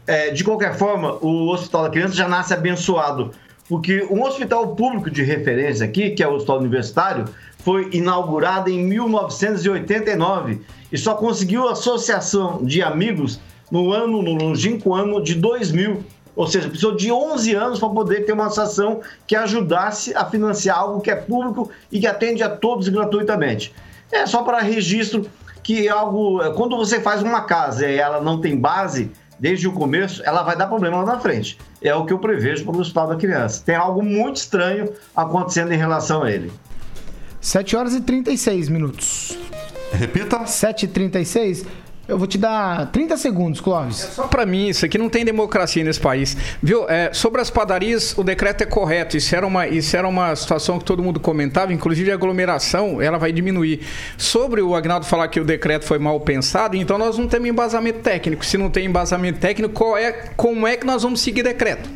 [0.08, 3.32] É, de qualquer forma, o Hospital da Criança já nasce abençoado,
[3.69, 7.25] porque um hospital público de referência aqui, que é o Hospital Universitário,
[7.60, 15.21] foi inaugurado em 1989 e só conseguiu associação de amigos no ano, no longínquo ano
[15.21, 16.03] de 2000.
[16.38, 20.78] Ou seja, precisou de 11 anos para poder ter uma associação que ajudasse a financiar
[20.78, 23.73] algo que é público e que atende a todos gratuitamente.
[24.12, 25.26] É só para registro
[25.63, 26.39] que é algo.
[26.54, 30.56] Quando você faz uma casa e ela não tem base, desde o começo, ela vai
[30.56, 31.58] dar problema lá na frente.
[31.82, 33.63] É o que eu prevejo para o Hospital da Criança.
[33.65, 36.52] Tem algo muito estranho acontecendo em relação a ele.
[37.41, 39.38] 7 horas e 36 minutos.
[39.91, 40.39] Repita.
[40.43, 41.65] 7h36.
[42.08, 44.04] Eu vou te dar 30 segundos, Clóvis.
[44.04, 46.38] É só para mim, isso aqui não tem democracia nesse país.
[46.63, 46.89] Viu?
[46.89, 49.17] É, sobre as padarias, o decreto é correto.
[49.17, 53.17] Isso era, uma, isso era uma situação que todo mundo comentava, inclusive a aglomeração, ela
[53.17, 53.82] vai diminuir.
[54.17, 58.00] Sobre o Agnaldo falar que o decreto foi mal pensado, então nós não temos embasamento
[58.00, 58.46] técnico.
[58.46, 61.89] Se não tem embasamento técnico, qual é, como é que nós vamos seguir decreto?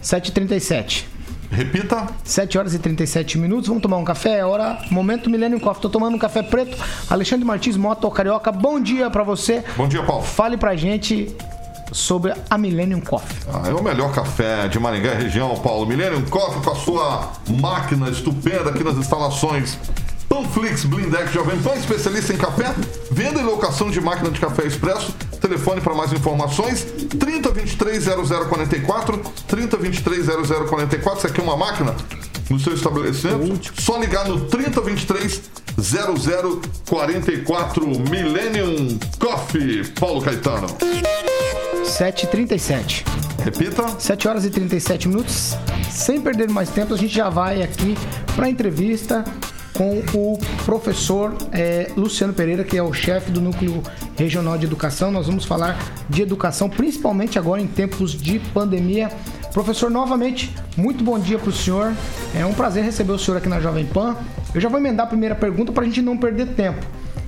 [0.00, 1.15] 7h37.
[1.50, 2.06] Repita.
[2.24, 3.68] 7 horas e 37 minutos.
[3.68, 4.38] Vamos tomar um café.
[4.38, 4.78] É hora.
[4.90, 5.82] Momento Millennium Coffee.
[5.82, 6.76] Tô tomando um café preto.
[7.08, 8.50] Alexandre Martins, Moto Carioca.
[8.52, 9.64] Bom dia para você.
[9.76, 10.22] Bom dia, Paulo.
[10.22, 11.34] Fale pra gente
[11.92, 13.36] sobre a Millennium Coffee.
[13.52, 15.86] Ah, é o melhor café de Maringá e região, Paulo.
[15.86, 19.78] Millennium Coffee com a sua máquina estupenda aqui nas instalações
[20.28, 22.74] Panflix Blindex Jovem Pan, especialista em café,
[23.10, 25.14] venda e locação de máquina de café expresso.
[25.46, 26.84] Telefone para mais informações:
[27.18, 31.18] 3023 0044, 3023 0044.
[31.18, 31.94] Isso aqui é uma máquina
[32.50, 33.72] no seu estabelecimento.
[33.80, 35.40] Só ligar no 3023
[35.78, 40.66] 0044 Millennium Coffee, Paulo Caetano.
[41.84, 43.04] 7h37.
[43.44, 43.88] Repita.
[44.00, 45.56] 7 horas e 37 minutos.
[45.90, 47.96] Sem perder mais tempo, a gente já vai aqui
[48.34, 49.24] para a entrevista
[49.76, 53.82] com o professor é, Luciano Pereira, que é o chefe do Núcleo
[54.16, 55.10] Regional de Educação.
[55.10, 59.10] Nós vamos falar de educação, principalmente agora em tempos de pandemia.
[59.52, 61.92] Professor, novamente, muito bom dia para o senhor.
[62.34, 64.16] É um prazer receber o senhor aqui na Jovem Pan.
[64.54, 66.84] Eu já vou emendar a primeira pergunta para a gente não perder tempo.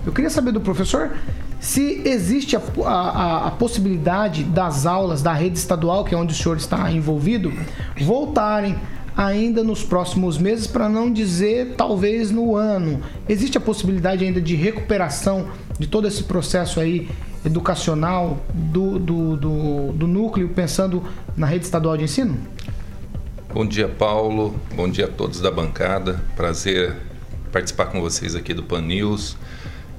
[0.06, 1.12] Eu queria saber do professor
[1.60, 6.36] se existe a, a, a, possibilidade das aulas da rede estadual, que é onde o
[6.36, 7.52] senhor está envolvido,
[8.00, 8.76] voltarem
[9.18, 13.02] ainda nos próximos meses, para não dizer talvez no ano.
[13.28, 17.08] Existe a possibilidade ainda de recuperação de todo esse processo aí
[17.44, 21.02] educacional do, do, do, do núcleo, pensando
[21.36, 22.38] na rede estadual de ensino?
[23.52, 24.54] Bom dia, Paulo.
[24.76, 26.22] Bom dia a todos da bancada.
[26.36, 26.94] Prazer
[27.50, 29.36] participar com vocês aqui do Pan News.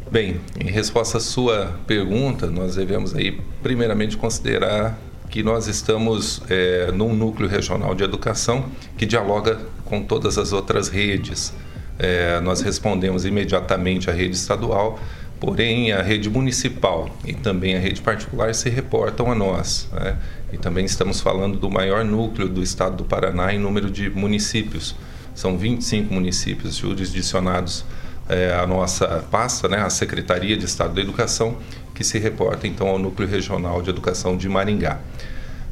[0.10, 4.98] Bem, em resposta à sua pergunta, nós devemos aí primeiramente considerar
[5.30, 8.66] que nós estamos é, num núcleo regional de educação
[8.98, 11.54] que dialoga com todas as outras redes.
[11.98, 15.00] É, nós respondemos imediatamente à rede estadual,
[15.40, 19.88] porém a rede municipal e também a rede particular se reportam a nós.
[19.94, 20.18] Né?
[20.52, 24.96] E também estamos falando do maior núcleo do estado do Paraná em número de municípios.
[25.36, 27.86] São 25 municípios jurisdicionados
[28.28, 31.58] é, à nossa pasta, né, a Secretaria de Estado da Educação,
[32.00, 35.02] que se reporta então ao Núcleo Regional de Educação de Maringá.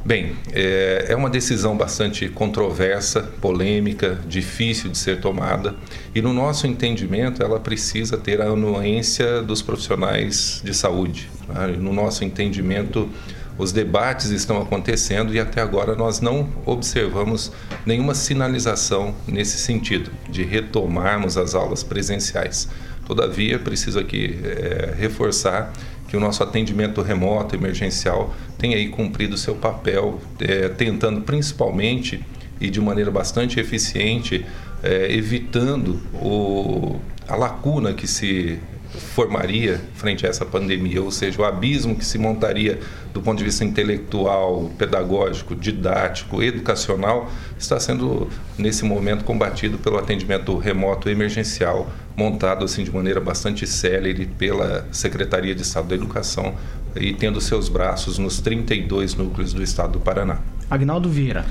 [0.04, 5.74] Bem, é, é uma decisão bastante controversa, polêmica, difícil de ser tomada
[6.14, 11.30] e, no nosso entendimento, ela precisa ter a anuência dos profissionais de saúde.
[11.48, 11.78] Né?
[11.78, 13.08] No nosso entendimento,
[13.56, 17.50] os debates estão acontecendo e até agora nós não observamos
[17.86, 22.68] nenhuma sinalização nesse sentido, de retomarmos as aulas presenciais.
[23.08, 25.72] Todavia, preciso aqui é, reforçar
[26.08, 32.24] que o nosso atendimento remoto emergencial tem aí cumprido seu papel, é, tentando principalmente
[32.60, 34.44] e de maneira bastante eficiente,
[34.82, 38.58] é, evitando o, a lacuna que se
[38.90, 42.78] formaria frente a essa pandemia, ou seja, o abismo que se montaria
[43.12, 50.56] do ponto de vista intelectual, pedagógico, didático, educacional, está sendo nesse momento combatido pelo atendimento
[50.56, 56.54] remoto emergencial, montado assim de maneira bastante célere pela Secretaria de Estado da Educação
[56.96, 60.38] e tendo seus braços nos 32 núcleos do estado do Paraná.
[60.70, 61.46] Agnaldo Vieira.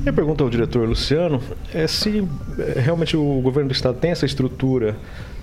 [0.00, 1.40] Minha pergunta ao diretor Luciano
[1.72, 2.26] é se
[2.58, 4.96] eh, realmente o governo do estado tem essa estrutura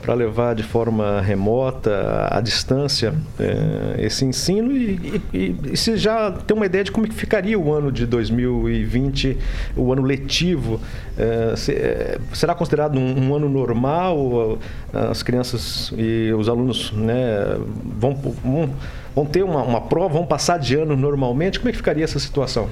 [0.04, 6.30] para levar de forma remota, à distância, é, esse ensino e, e, e, se já
[6.30, 9.38] tem uma ideia de como que ficaria o ano de 2020,
[9.78, 10.82] o ano letivo,
[11.18, 14.60] é, se, é, será considerado um, um, ano normal?
[14.92, 17.58] As crianças e os alunos né,
[17.98, 18.70] vão, vão,
[19.16, 21.60] vão ter uma, uma prova, vão passar de ano normalmente?
[21.60, 22.70] Como é que ficaria essa situação?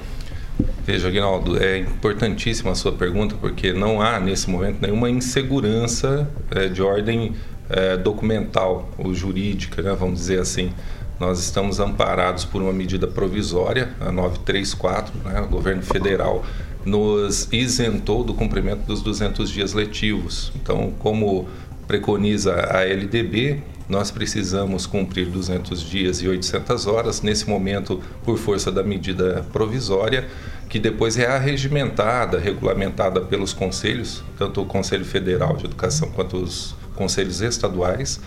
[0.84, 6.68] Veja, Aguinaldo, é importantíssima a sua pergunta, porque não há, nesse momento, nenhuma insegurança é,
[6.68, 7.34] de ordem
[7.68, 10.72] é, documental ou jurídica, né, vamos dizer assim.
[11.20, 16.44] Nós estamos amparados por uma medida provisória, a 934, né, o governo federal
[16.84, 20.52] nos isentou do cumprimento dos 200 dias letivos.
[20.56, 21.48] Então, como
[21.86, 23.62] preconiza a LDB,
[23.92, 30.26] nós precisamos cumprir 200 dias e 800 horas, nesse momento, por força da medida provisória,
[30.66, 36.74] que depois é arregimentada, regulamentada pelos conselhos, tanto o Conselho Federal de Educação quanto os
[36.96, 38.18] conselhos estaduais,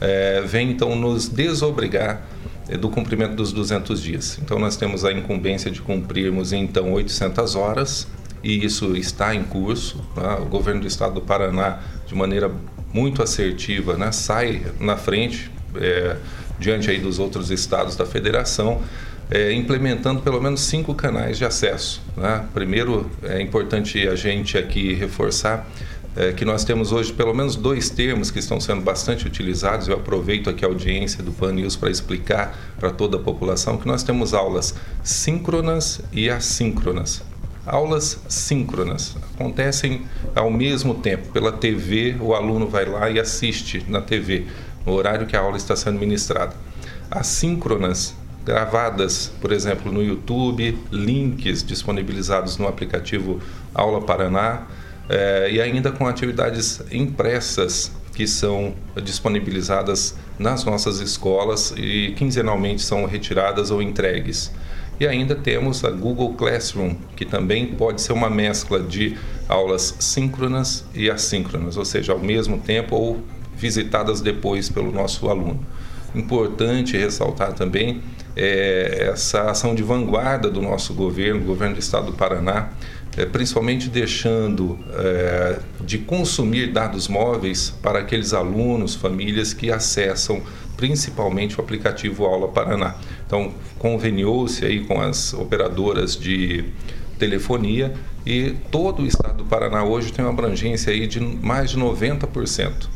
[0.00, 2.22] é, vem então nos desobrigar
[2.68, 4.40] é, do cumprimento dos 200 dias.
[4.42, 8.08] Então nós temos a incumbência de cumprirmos então 800 horas
[8.42, 9.98] e isso está em curso.
[10.16, 10.38] Né?
[10.40, 12.50] O governo do estado do Paraná, de maneira
[12.92, 14.12] muito assertiva, né?
[14.12, 16.16] sai na frente é,
[16.58, 18.82] diante aí dos outros estados da federação
[19.30, 22.02] é, implementando pelo menos cinco canais de acesso.
[22.16, 22.44] Né?
[22.52, 25.66] Primeiro, é importante a gente aqui reforçar
[26.14, 29.88] é, que nós temos hoje pelo menos dois termos que estão sendo bastante utilizados.
[29.88, 33.86] Eu aproveito aqui a audiência do Pan News para explicar para toda a população que
[33.86, 37.22] nós temos aulas síncronas e assíncronas.
[37.64, 40.02] Aulas síncronas acontecem
[40.34, 41.28] ao mesmo tempo.
[41.32, 44.46] Pela TV, o aluno vai lá e assiste na TV,
[44.84, 46.54] no horário que a aula está sendo ministrada.
[47.10, 53.40] Assíncronas gravadas, por exemplo, no YouTube, links disponibilizados no aplicativo
[53.72, 54.66] Aula Paraná
[55.08, 63.04] eh, e ainda com atividades impressas que são disponibilizadas nas nossas escolas e quinzenalmente são
[63.04, 64.50] retiradas ou entregues.
[65.00, 69.16] E ainda temos a Google Classroom, que também pode ser uma mescla de
[69.48, 73.20] aulas síncronas e assíncronas, ou seja, ao mesmo tempo ou
[73.56, 75.64] visitadas depois pelo nosso aluno.
[76.14, 78.02] Importante ressaltar também
[78.36, 82.70] é, essa ação de vanguarda do nosso governo, governo do estado do Paraná,
[83.16, 90.42] é, principalmente deixando é, de consumir dados móveis para aqueles alunos, famílias que acessam
[90.82, 92.96] principalmente o aplicativo Aula Paraná.
[93.24, 96.64] Então, conveniou-se aí com as operadoras de
[97.20, 97.94] telefonia
[98.26, 102.88] e todo o estado do Paraná hoje tem uma abrangência aí de mais de 90%.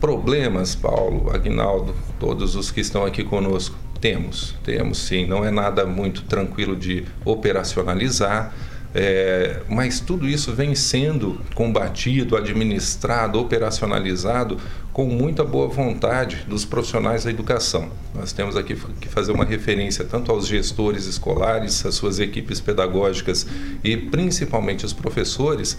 [0.00, 5.26] Problemas, Paulo, Agnaldo, todos os que estão aqui conosco, temos, temos sim.
[5.26, 8.52] Não é nada muito tranquilo de operacionalizar,
[8.94, 14.58] é, mas tudo isso vem sendo combatido, administrado, operacionalizado
[14.92, 17.90] com muita boa vontade dos profissionais da educação.
[18.14, 23.46] Nós temos aqui que fazer uma referência tanto aos gestores escolares, às suas equipes pedagógicas
[23.84, 25.76] e principalmente os professores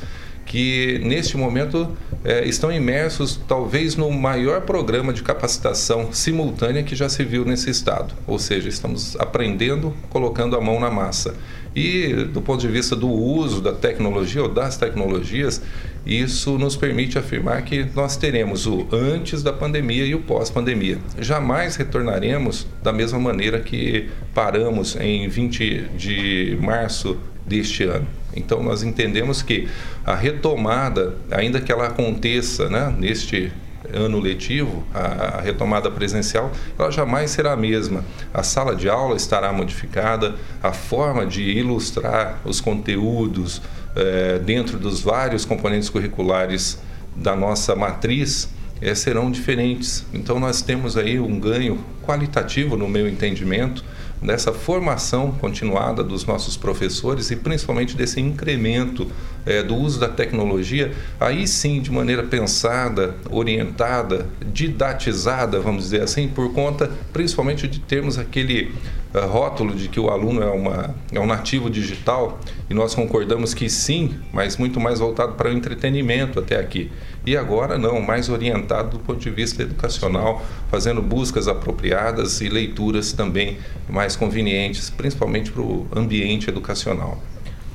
[0.48, 7.10] que neste momento é, estão imersos talvez no maior programa de capacitação simultânea que já
[7.10, 8.16] se viu nesse estado.
[8.26, 11.36] Ou seja, estamos aprendendo, colocando a mão na massa.
[11.78, 15.62] E do ponto de vista do uso da tecnologia ou das tecnologias,
[16.04, 20.98] isso nos permite afirmar que nós teremos o antes da pandemia e o pós-pandemia.
[21.20, 28.08] Jamais retornaremos da mesma maneira que paramos em 20 de março deste ano.
[28.36, 29.68] Então nós entendemos que
[30.04, 33.52] a retomada, ainda que ela aconteça né, neste
[33.94, 38.04] ano letivo, a, retomada presencial, ela jamais será a mesma.
[38.34, 43.62] A sala de aula estará modificada, a forma de ilustrar os conteúdos
[43.96, 46.80] eh, dentro dos vários componentes curriculares
[47.16, 48.50] da nossa matriz
[48.82, 50.06] eh, serão diferentes.
[50.14, 53.84] Então nós temos aí um ganho qualitativo, no meu entendimento,
[54.22, 59.08] dessa formação continuada dos nossos professores e principalmente desse incremento
[59.48, 66.28] é, do uso da tecnologia, aí sim, de maneira pensada, orientada, didatizada, vamos dizer assim,
[66.28, 68.74] por conta principalmente de termos aquele
[69.16, 72.40] uh, rótulo de que o aluno é, uma, é um nativo digital,
[72.70, 76.92] e nós concordamos que sim, mas muito mais voltado para o entretenimento até aqui.
[77.26, 83.14] E agora não, mais orientado do ponto de vista educacional, fazendo buscas apropriadas e leituras
[83.14, 83.58] também
[83.90, 87.22] mais convenientes, principalmente para o ambiente educacional.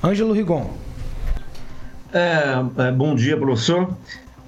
[0.03, 0.83] Ângelo Rigon.
[2.13, 3.89] É, é, bom dia, professor.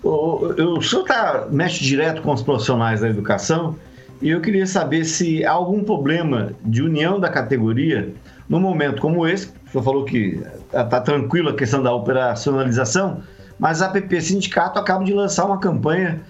[0.02, 3.74] O, o, o senhor tá, mexe direto com os profissionais da educação
[4.20, 8.12] e eu queria saber se há algum problema de união da categoria
[8.48, 9.46] num momento como esse.
[9.66, 13.22] O senhor falou que está tranquilo a questão da operacionalização,
[13.58, 16.20] mas a PP Sindicato acaba de lançar uma campanha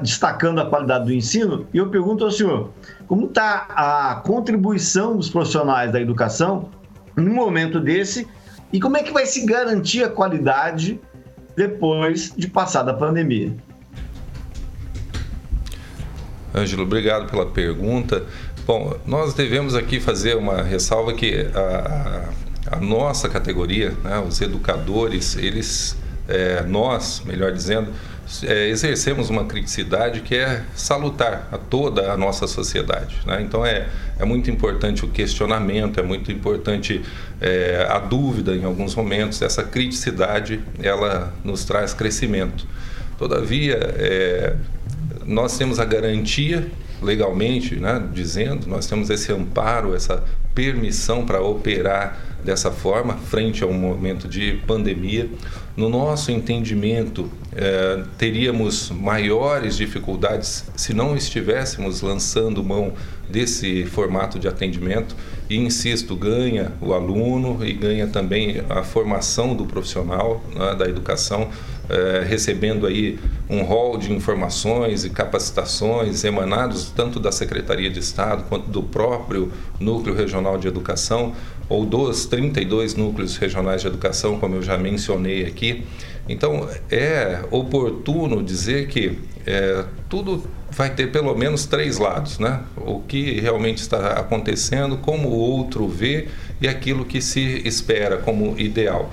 [0.00, 1.66] destacando a qualidade do ensino.
[1.72, 2.70] E eu pergunto ao senhor,
[3.06, 6.68] como está a contribuição dos profissionais da educação
[7.16, 8.26] num momento desse
[8.74, 11.00] e como é que vai se garantir a qualidade
[11.54, 13.54] depois de passar a pandemia?
[16.52, 18.26] Ângelo, obrigado pela pergunta.
[18.66, 22.30] Bom, nós devemos aqui fazer uma ressalva que a,
[22.76, 25.96] a nossa categoria, né, os educadores, eles,
[26.28, 27.92] é, nós, melhor dizendo,
[28.42, 33.16] é, exercemos uma criticidade que é salutar a toda a nossa sociedade.
[33.26, 33.42] Né?
[33.42, 33.86] Então é,
[34.18, 37.02] é muito importante o questionamento, é muito importante
[37.40, 39.42] é, a dúvida em alguns momentos.
[39.42, 42.66] Essa criticidade ela nos traz crescimento.
[43.18, 44.56] Todavia, é,
[45.24, 46.66] nós temos a garantia
[47.02, 53.66] legalmente, né, dizendo, nós temos esse amparo, essa permissão para operar dessa forma, frente a
[53.66, 55.28] um momento de pandemia.
[55.76, 62.92] No nosso entendimento, eh, teríamos maiores dificuldades se não estivéssemos lançando mão
[63.28, 65.16] desse formato de atendimento.
[65.50, 71.50] E insisto, ganha o aluno e ganha também a formação do profissional né, da educação,
[71.88, 73.18] eh, recebendo aí
[73.48, 79.52] um rol de informações e capacitações emanados tanto da Secretaria de Estado quanto do próprio
[79.78, 81.34] Núcleo Regional de Educação
[81.68, 85.84] ou dos 32 núcleos regionais de educação, como eu já mencionei aqui.
[86.28, 92.62] Então, é oportuno dizer que é, tudo vai ter pelo menos três lados, né?
[92.76, 96.28] O que realmente está acontecendo, como o outro vê
[96.60, 99.12] e aquilo que se espera como ideal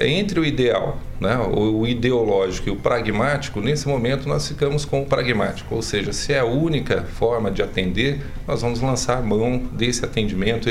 [0.00, 5.06] entre o ideal, né, o ideológico e o pragmático, nesse momento nós ficamos com o
[5.06, 10.04] pragmático, ou seja, se é a única forma de atender, nós vamos lançar mão desse
[10.04, 10.68] atendimento,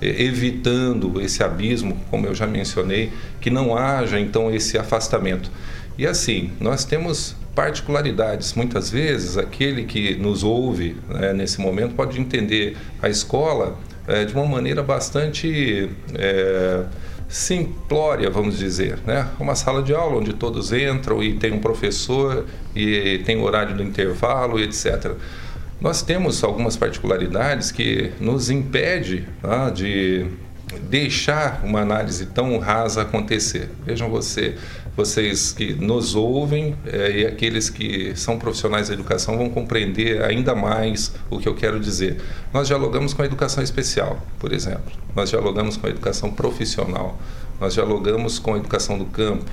[0.00, 5.50] evitando esse abismo, como eu já mencionei, que não haja então esse afastamento.
[5.98, 8.54] E assim, nós temos particularidades.
[8.54, 14.32] Muitas vezes, aquele que nos ouve né, nesse momento pode entender a escola é, de
[14.32, 15.90] uma maneira bastante.
[16.14, 16.84] É,
[17.30, 19.28] simplória, vamos dizer, né?
[19.38, 23.84] Uma sala de aula onde todos entram e tem um professor e tem horário do
[23.84, 25.12] intervalo, etc.
[25.80, 30.26] Nós temos algumas particularidades que nos impede né, de
[30.82, 33.70] deixar uma análise tão rasa acontecer.
[33.86, 34.56] Vejam você,
[35.00, 40.54] vocês que nos ouvem é, e aqueles que são profissionais da educação vão compreender ainda
[40.54, 42.20] mais o que eu quero dizer.
[42.52, 44.92] Nós dialogamos com a educação especial, por exemplo.
[45.16, 47.18] Nós dialogamos com a educação profissional.
[47.58, 49.50] Nós dialogamos com a educação do campo.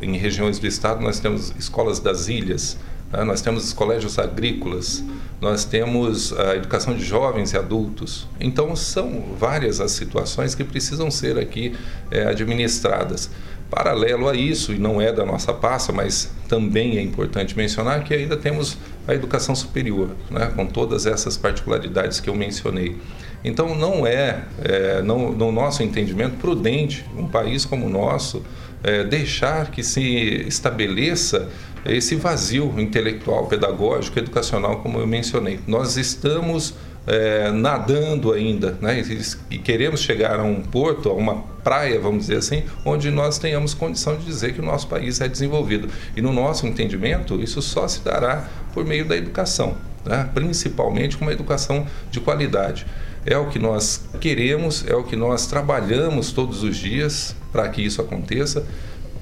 [0.00, 2.78] Em regiões do estado nós temos escolas das ilhas,
[3.12, 3.24] né?
[3.24, 5.02] nós temos os colégios agrícolas,
[5.40, 8.28] nós temos a educação de jovens e adultos.
[8.38, 11.74] Então são várias as situações que precisam ser aqui
[12.08, 13.30] é, administradas.
[13.76, 18.14] Paralelo a isso, e não é da nossa pasta, mas também é importante mencionar que
[18.14, 22.96] ainda temos a educação superior, né, com todas essas particularidades que eu mencionei.
[23.44, 28.42] Então, não é, é não, no nosso entendimento, prudente um país como o nosso
[28.82, 30.00] é, deixar que se
[30.48, 31.46] estabeleça
[31.84, 35.60] esse vazio intelectual, pedagógico, educacional, como eu mencionei.
[35.66, 36.72] Nós estamos
[37.06, 39.02] é, nadando ainda, né?
[39.50, 43.74] E, queremos chegar a um porto, a uma praia, vamos dizer assim, onde nós tenhamos
[43.74, 45.88] condição de dizer que o nosso país é desenvolvido.
[46.16, 50.28] E no nosso entendimento, isso só se dará por meio da educação, né?
[50.34, 52.86] principalmente com uma educação de qualidade.
[53.24, 57.82] É o que nós queremos, é o que nós trabalhamos todos os dias para que
[57.82, 58.64] isso aconteça.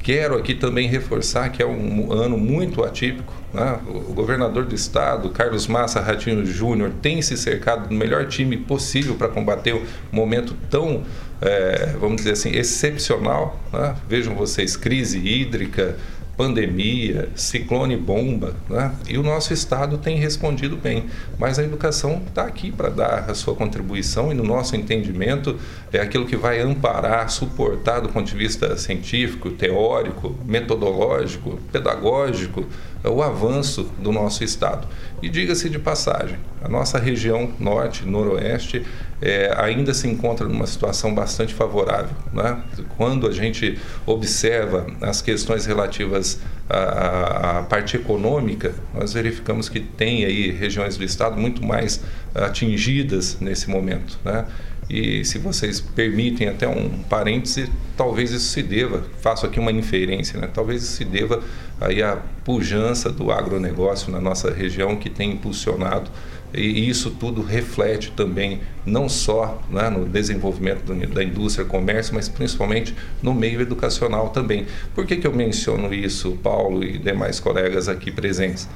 [0.03, 3.33] Quero aqui também reforçar que é um ano muito atípico.
[3.55, 3.79] Né?
[3.87, 9.15] O governador do estado, Carlos Massa Ratinho Júnior, tem se cercado do melhor time possível
[9.15, 11.05] para combater um momento tão,
[11.41, 13.61] é, vamos dizer assim, excepcional.
[13.73, 13.95] Né?
[14.09, 15.97] Vejam vocês, crise hídrica,
[16.37, 18.95] pandemia, ciclone bomba, né?
[19.09, 21.07] e o nosso Estado tem respondido bem.
[21.39, 25.57] Mas a educação está aqui para dar a sua contribuição e, no nosso entendimento,
[25.93, 32.67] é aquilo que vai amparar, suportar do ponto de vista científico, teórico, metodológico, pedagógico,
[33.05, 34.89] o avanço do nosso Estado.
[35.23, 38.85] E diga-se de passagem, a nossa região norte, noroeste,
[39.25, 42.15] é, ainda se encontra numa situação bastante favorável.
[42.31, 42.61] Né?
[42.99, 50.27] Quando a gente observa as questões relativas à, à, parte econômica, nós verificamos que tem
[50.27, 52.03] aí regiões do estado muito mais
[52.35, 54.19] atingidas nesse momento.
[54.23, 54.45] Né?
[54.91, 60.39] E se vocês permitem até um parêntese, talvez isso se deva, faço aqui uma inferência,
[60.39, 60.51] né?
[60.53, 61.43] talvez isso se deva
[61.81, 66.11] aí à pujança do agronegócio na nossa região que tem impulsionado
[66.55, 72.95] e isso tudo reflete também não só né, no desenvolvimento da indústria, comércio, mas principalmente
[73.23, 74.67] no meio educacional também.
[74.95, 78.69] Por que, que eu menciono isso, Paulo e demais colegas aqui presentes?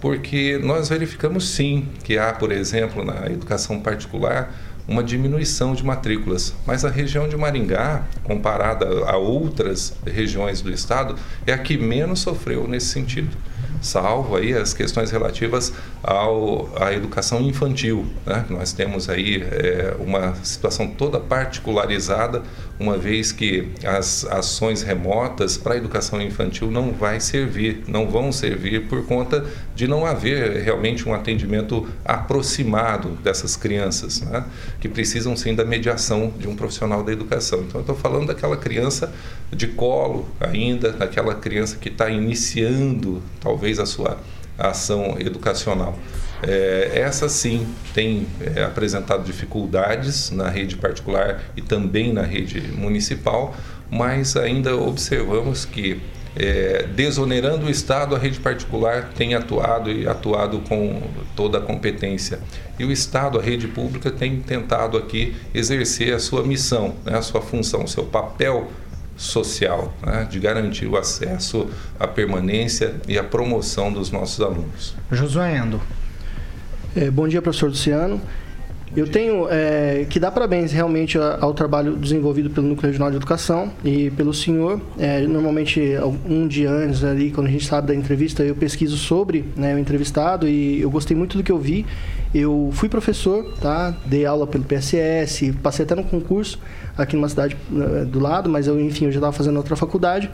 [0.00, 4.52] Porque nós verificamos sim que há, por exemplo, na educação particular,
[4.86, 11.14] uma diminuição de matrículas, mas a região de Maringá, comparada a outras regiões do estado,
[11.46, 13.36] é a que menos sofreu nesse sentido
[13.82, 15.72] salvo aí as questões relativas
[16.02, 18.06] ao, à educação infantil.
[18.26, 18.44] Né?
[18.50, 22.42] Nós temos aí é, uma situação toda particularizada,
[22.80, 28.32] uma vez que as ações remotas para a educação infantil não vai servir, não vão
[28.32, 29.44] servir por conta
[29.74, 34.44] de não haver realmente um atendimento aproximado dessas crianças, né?
[34.80, 37.60] que precisam sim da mediação de um profissional da educação.
[37.60, 39.12] Então, eu estou falando daquela criança
[39.52, 44.18] de colo ainda, daquela criança que está iniciando talvez a sua
[44.68, 45.98] ação educacional.
[46.42, 53.54] É, essa sim tem é, apresentado dificuldades na rede particular e também na rede municipal,
[53.88, 56.00] mas ainda observamos que
[56.34, 61.02] é, desonerando o Estado, a rede particular tem atuado e atuado com
[61.36, 62.40] toda a competência.
[62.78, 67.22] E o Estado, a rede pública, tem tentado aqui exercer a sua missão, né, a
[67.22, 68.70] sua função, o seu papel
[69.22, 71.68] social, né, de garantir o acesso
[71.98, 74.94] à permanência e à promoção dos nossos alunos.
[75.10, 75.80] Josué Endo.
[76.94, 78.20] É, bom dia, professor Luciano.
[78.94, 83.72] Eu tenho é, que dar parabéns realmente ao trabalho desenvolvido pelo Núcleo Regional de Educação
[83.82, 84.78] e pelo senhor.
[84.98, 85.80] É, normalmente,
[86.28, 89.78] um dia antes, ali, quando a gente sabe da entrevista, eu pesquiso sobre né, o
[89.78, 91.86] entrevistado e eu gostei muito do que eu vi.
[92.34, 93.94] Eu fui professor, tá?
[94.04, 96.58] dei aula pelo PSS, passei até no concurso
[96.96, 100.30] aqui numa cidade né, do lado, mas eu, enfim, eu já estava fazendo outra faculdade.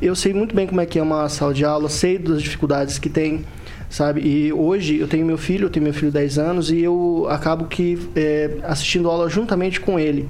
[0.00, 2.98] Eu sei muito bem como é que é uma sala de aula, sei das dificuldades
[2.98, 3.44] que tem
[3.90, 4.20] sabe?
[4.20, 7.26] E hoje eu tenho meu filho, eu tenho meu filho de 10 anos e eu
[7.30, 10.28] acabo que é, assistindo aula juntamente com ele.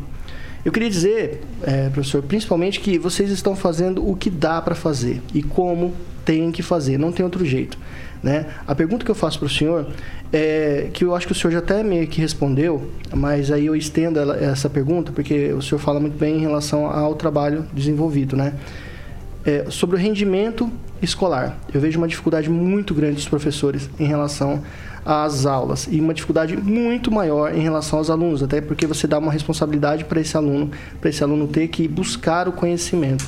[0.65, 5.21] Eu queria dizer, é, professor, principalmente que vocês estão fazendo o que dá para fazer
[5.33, 5.95] e como
[6.25, 7.79] tem que fazer, não tem outro jeito.
[8.23, 8.47] Né?
[8.67, 9.87] A pergunta que eu faço para o senhor
[10.33, 13.75] é que eu acho que o senhor já até meio que respondeu, mas aí eu
[13.75, 18.37] estendo ela, essa pergunta porque o senhor fala muito bem em relação ao trabalho desenvolvido,
[18.37, 18.55] né?
[19.45, 20.71] É, sobre o rendimento
[21.01, 21.59] escolar.
[21.73, 24.63] Eu vejo uma dificuldade muito grande dos professores em relação
[25.05, 29.19] às aulas e uma dificuldade muito maior em relação aos alunos, até porque você dá
[29.19, 30.71] uma responsabilidade para esse aluno,
[31.01, 33.25] para esse aluno ter que buscar o conhecimento.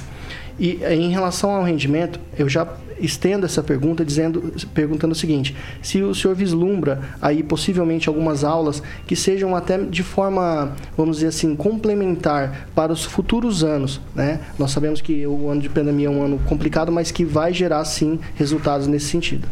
[0.60, 2.68] E em relação ao rendimento, eu já
[3.00, 8.82] estendo essa pergunta dizendo, perguntando o seguinte: se o senhor vislumbra aí possivelmente algumas aulas
[9.06, 14.40] que sejam até de forma, vamos dizer assim, complementar para os futuros anos, né?
[14.58, 17.82] Nós sabemos que o ano de pandemia é um ano complicado, mas que vai gerar
[17.86, 19.48] sim resultados nesse sentido.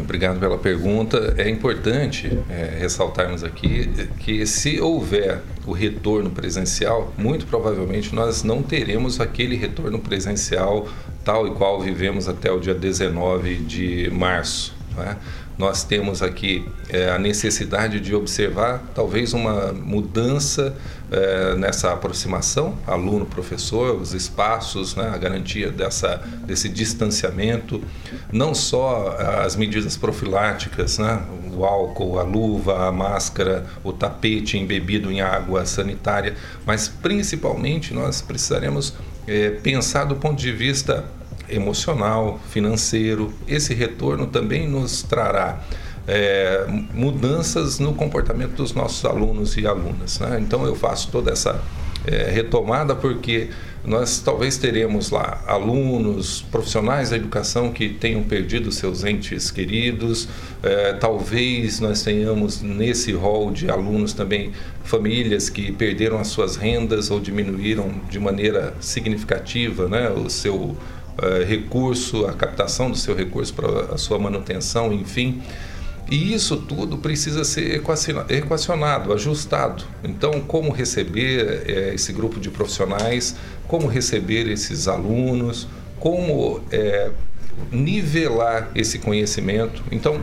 [0.00, 1.34] Obrigado pela pergunta.
[1.36, 8.62] É importante é, ressaltarmos aqui que se houver o retorno presencial, muito provavelmente nós não
[8.62, 10.88] teremos aquele retorno presencial
[11.24, 14.74] tal e qual vivemos até o dia 19 de março.
[14.96, 15.16] Né?
[15.58, 20.76] Nós temos aqui é, a necessidade de observar talvez uma mudança
[21.10, 27.82] é, nessa aproximação aluno-professor, os espaços, né, a garantia dessa, desse distanciamento,
[28.32, 35.10] não só as medidas profiláticas, né, o álcool, a luva, a máscara, o tapete embebido
[35.10, 36.34] em água sanitária,
[36.64, 38.94] mas principalmente nós precisaremos
[39.26, 41.04] é, pensar do ponto de vista
[41.48, 43.32] emocional, financeiro.
[43.46, 45.60] Esse retorno também nos trará
[46.06, 50.18] é, mudanças no comportamento dos nossos alunos e alunas.
[50.20, 50.38] Né?
[50.40, 51.60] Então eu faço toda essa
[52.06, 53.50] é, retomada porque
[53.84, 60.28] nós talvez teremos lá alunos, profissionais da educação que tenham perdido seus entes queridos,
[60.62, 64.52] é, talvez nós tenhamos nesse rol de alunos também
[64.82, 71.44] famílias que perderam as suas rendas ou diminuíram de maneira significativa né, o seu uh,
[71.46, 75.42] recurso, a captação do seu recurso para a sua manutenção, enfim.
[76.08, 77.82] E isso tudo precisa ser
[78.28, 79.84] equacionado, ajustado.
[80.04, 83.34] Então, como receber é, esse grupo de profissionais,
[83.66, 85.66] como receber esses alunos,
[85.98, 87.10] como é,
[87.72, 89.82] nivelar esse conhecimento.
[89.90, 90.20] Então,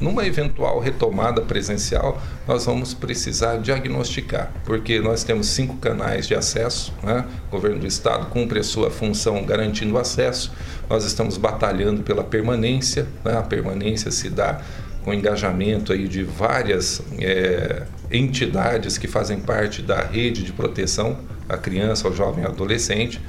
[0.00, 6.92] numa eventual retomada presencial, nós vamos precisar diagnosticar, porque nós temos cinco canais de acesso,
[7.02, 7.24] né?
[7.48, 10.52] o governo do estado cumpre a sua função garantindo acesso,
[10.90, 13.38] nós estamos batalhando pela permanência, né?
[13.38, 14.60] a permanência se dá
[15.04, 21.56] com engajamento aí de várias é, entidades que fazem parte da rede de proteção à
[21.56, 23.20] criança, ao jovem e adolescente.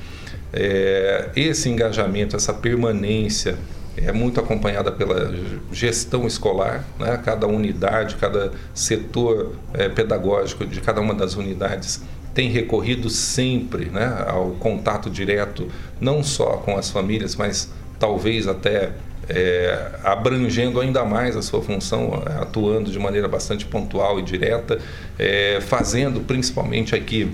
[0.53, 3.57] É, esse engajamento, essa permanência
[3.97, 5.33] é muito acompanhada pela
[5.71, 7.19] gestão escolar, né?
[7.23, 12.01] cada unidade, cada setor é, pedagógico de cada uma das unidades
[12.33, 15.69] tem recorrido sempre né, ao contato direto,
[16.01, 18.91] não só com as famílias, mas talvez até
[19.29, 24.79] é, abrangendo ainda mais a sua função, atuando de maneira bastante pontual e direta,
[25.17, 27.31] é, fazendo principalmente aqui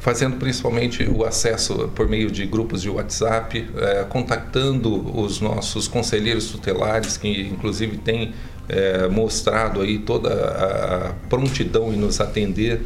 [0.00, 6.50] fazendo principalmente o acesso por meio de grupos de WhatsApp, é, contactando os nossos conselheiros
[6.50, 8.32] tutelares, que inclusive têm
[8.68, 12.80] é, mostrado aí toda a prontidão em nos atender.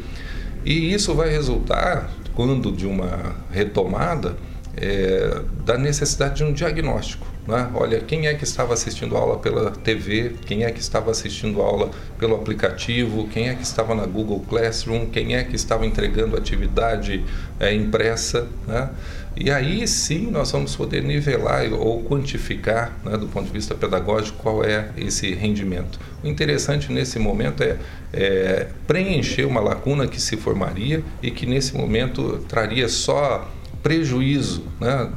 [0.65, 4.35] E isso vai resultar, quando de uma retomada,
[4.77, 7.25] é, da necessidade de um diagnóstico.
[7.47, 7.69] Né?
[7.75, 11.91] Olha, quem é que estava assistindo aula pela TV, quem é que estava assistindo aula
[12.17, 17.23] pelo aplicativo, quem é que estava na Google Classroom, quem é que estava entregando atividade
[17.59, 18.47] é, impressa.
[18.67, 18.89] Né?
[19.37, 24.37] E aí sim nós vamos poder nivelar ou quantificar, né, do ponto de vista pedagógico,
[24.41, 25.99] qual é esse rendimento.
[26.23, 27.77] O interessante nesse momento é,
[28.13, 33.51] é preencher uma lacuna que se formaria e que nesse momento traria só
[33.85, 35.11] prejuízo né,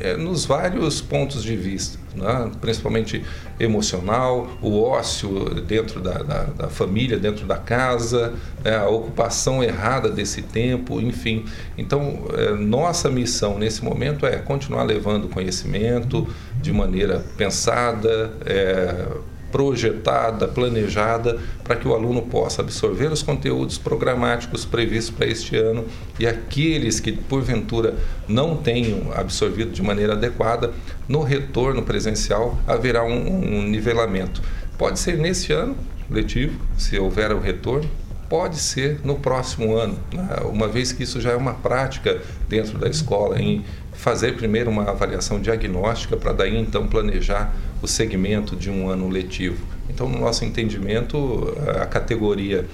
[0.00, 2.52] é, nos vários pontos de vista, né?
[2.60, 3.20] principalmente
[3.58, 10.08] emocional, o ócio dentro da, da, da família, dentro da casa, é, a ocupação errada
[10.08, 11.44] desse tempo, enfim.
[11.76, 16.28] Então, é, nossa missão nesse momento é continuar levando conhecimento
[16.60, 19.08] de maneira pensada, é,
[19.52, 25.84] projetada, planejada, para que o aluno possa absorver os conteúdos programáticos previstos para este ano
[26.18, 27.94] e aqueles que, porventura,
[28.26, 30.72] não tenham absorvido de maneira adequada,
[31.06, 34.42] no retorno presencial haverá um, um nivelamento.
[34.78, 35.76] Pode ser nesse ano
[36.10, 37.88] letivo, se houver o retorno,
[38.28, 40.26] pode ser no próximo ano, né?
[40.44, 43.62] uma vez que isso já é uma prática dentro da escola, em
[44.02, 49.64] fazer primeiro uma avaliação diagnóstica para daí então planejar o segmento de um ano letivo.
[49.88, 52.66] Então, no nosso entendimento, a categoria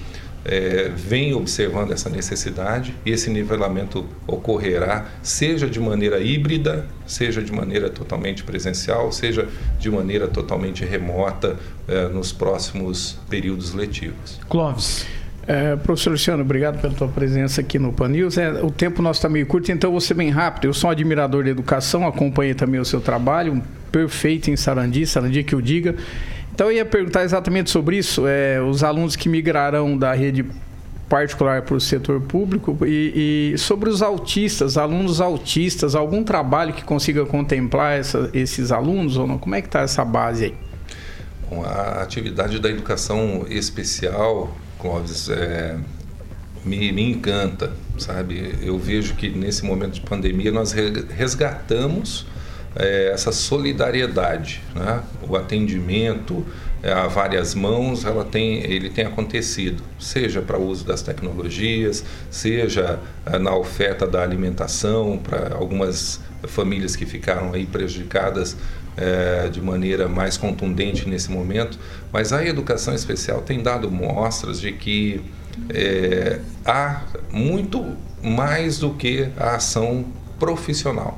[0.43, 7.51] é, vem observando essa necessidade e esse nivelamento ocorrerá, seja de maneira híbrida, seja de
[7.51, 11.57] maneira totalmente presencial, seja de maneira totalmente remota
[11.87, 14.39] é, nos próximos períodos letivos.
[14.49, 15.05] Clóvis.
[15.49, 18.37] É, professor Luciano, obrigado pela tua presença aqui no Pan News.
[18.37, 20.65] É, o tempo nosso está meio curto, então vou ser bem rápido.
[20.65, 23.59] Eu sou um admirador da educação, acompanhei também o seu trabalho,
[23.91, 25.95] perfeito em Sarandi, Sarandi que eu diga.
[26.53, 28.27] Então eu ia perguntar exatamente sobre isso.
[28.27, 30.45] É, os alunos que migrarão da rede
[31.09, 36.83] particular para o setor público e, e, sobre os autistas, alunos autistas, algum trabalho que
[36.83, 39.39] consiga contemplar essa, esses alunos ou não?
[39.39, 40.55] Como é que está essa base aí?
[41.49, 45.77] Bom, a atividade da educação especial Clóvis, é,
[46.63, 48.55] me, me encanta, sabe?
[48.61, 52.25] Eu vejo que nesse momento de pandemia nós resgatamos
[52.75, 55.03] é, essa solidariedade, né?
[55.27, 56.45] O atendimento
[56.81, 62.03] é, a várias mãos, ela tem, ele tem acontecido, seja para o uso das tecnologias,
[62.29, 68.55] seja é, na oferta da alimentação para algumas famílias que ficaram aí prejudicadas
[68.99, 71.79] é, de maneira mais contundente nesse momento,
[72.11, 75.21] mas a educação especial tem dado mostras de que
[75.69, 80.05] é, há muito mais do que a ação
[80.37, 81.17] profissional.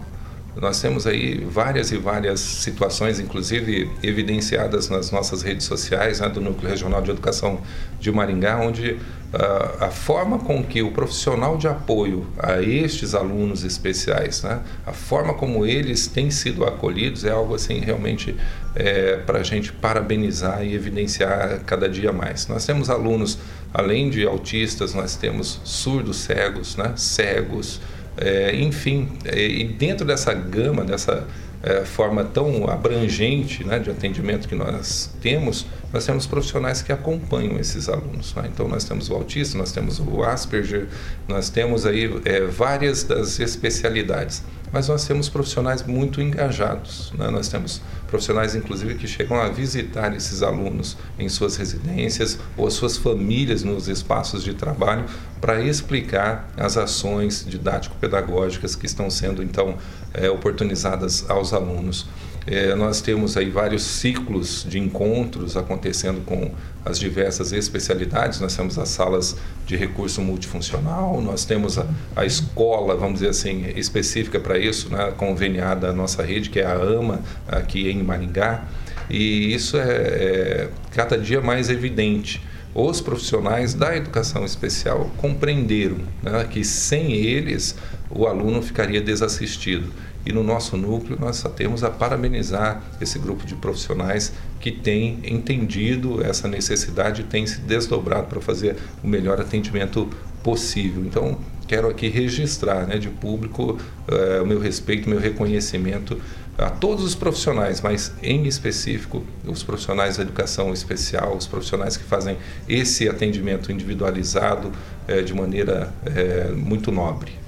[0.55, 6.41] Nós temos aí várias e várias situações, inclusive evidenciadas nas nossas redes sociais, né, do
[6.41, 7.61] Núcleo Regional de Educação
[8.01, 13.63] de Maringá, onde uh, a forma com que o profissional de apoio a estes alunos
[13.63, 18.35] especiais, né, a forma como eles têm sido acolhidos é algo assim realmente
[18.75, 22.47] é, para a gente parabenizar e evidenciar cada dia mais.
[22.47, 23.37] Nós temos alunos,
[23.73, 27.79] além de autistas, nós temos surdos cegos, né, cegos,
[28.17, 31.27] é, enfim, é, e dentro dessa gama, dessa
[31.63, 37.59] é, forma tão abrangente né, de atendimento que nós temos, nós temos profissionais que acompanham
[37.59, 38.33] esses alunos.
[38.35, 38.49] Né?
[38.53, 40.87] Então, nós temos o autista, nós temos o Asperger,
[41.27, 47.11] nós temos aí é, várias das especialidades mas nós temos profissionais muito engajados.
[47.17, 47.29] Né?
[47.29, 52.73] Nós temos profissionais, inclusive, que chegam a visitar esses alunos em suas residências ou as
[52.73, 55.05] suas famílias nos espaços de trabalho
[55.41, 59.77] para explicar as ações didático-pedagógicas que estão sendo, então,
[60.13, 62.07] é, oportunizadas aos alunos.
[62.47, 66.51] É, nós temos aí vários ciclos de encontros acontecendo com
[66.83, 68.39] as diversas especialidades.
[68.39, 69.35] Nós temos as salas
[69.65, 71.85] de recurso multifuncional, nós temos a,
[72.15, 76.65] a escola, vamos dizer assim, específica para isso, né, conveniada à nossa rede, que é
[76.65, 78.65] a AMA, aqui em Maringá.
[79.09, 82.41] E isso é, é cada dia mais evidente
[82.73, 87.75] os profissionais da educação especial compreenderam né, que sem eles
[88.09, 89.91] o aluno ficaria desassistido.
[90.25, 95.19] E no nosso núcleo nós só temos a parabenizar esse grupo de profissionais que tem
[95.23, 100.07] entendido essa necessidade e tem se desdobrado para fazer o melhor atendimento
[100.43, 101.03] possível.
[101.03, 106.19] Então, quero aqui registrar né, de público uh, o meu respeito, o meu reconhecimento
[106.57, 112.03] a todos os profissionais, mas em específico os profissionais da educação especial, os profissionais que
[112.03, 114.71] fazem esse atendimento individualizado
[115.07, 117.40] uh, de maneira uh, muito nobre.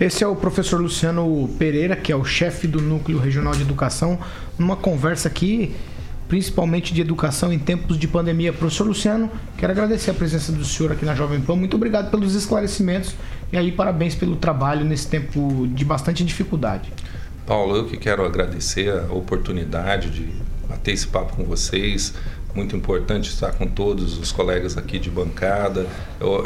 [0.00, 4.16] Esse é o professor Luciano Pereira, que é o chefe do Núcleo Regional de Educação,
[4.56, 5.74] numa conversa aqui,
[6.28, 8.52] principalmente de educação em tempos de pandemia.
[8.52, 11.56] Professor Luciano, quero agradecer a presença do senhor aqui na Jovem Pan.
[11.56, 13.16] Muito obrigado pelos esclarecimentos
[13.52, 16.92] e aí parabéns pelo trabalho nesse tempo de bastante dificuldade.
[17.44, 20.28] Paulo, eu que quero agradecer a oportunidade de
[20.68, 22.14] bater esse papo com vocês
[22.54, 25.86] muito importante estar com todos os colegas aqui de bancada.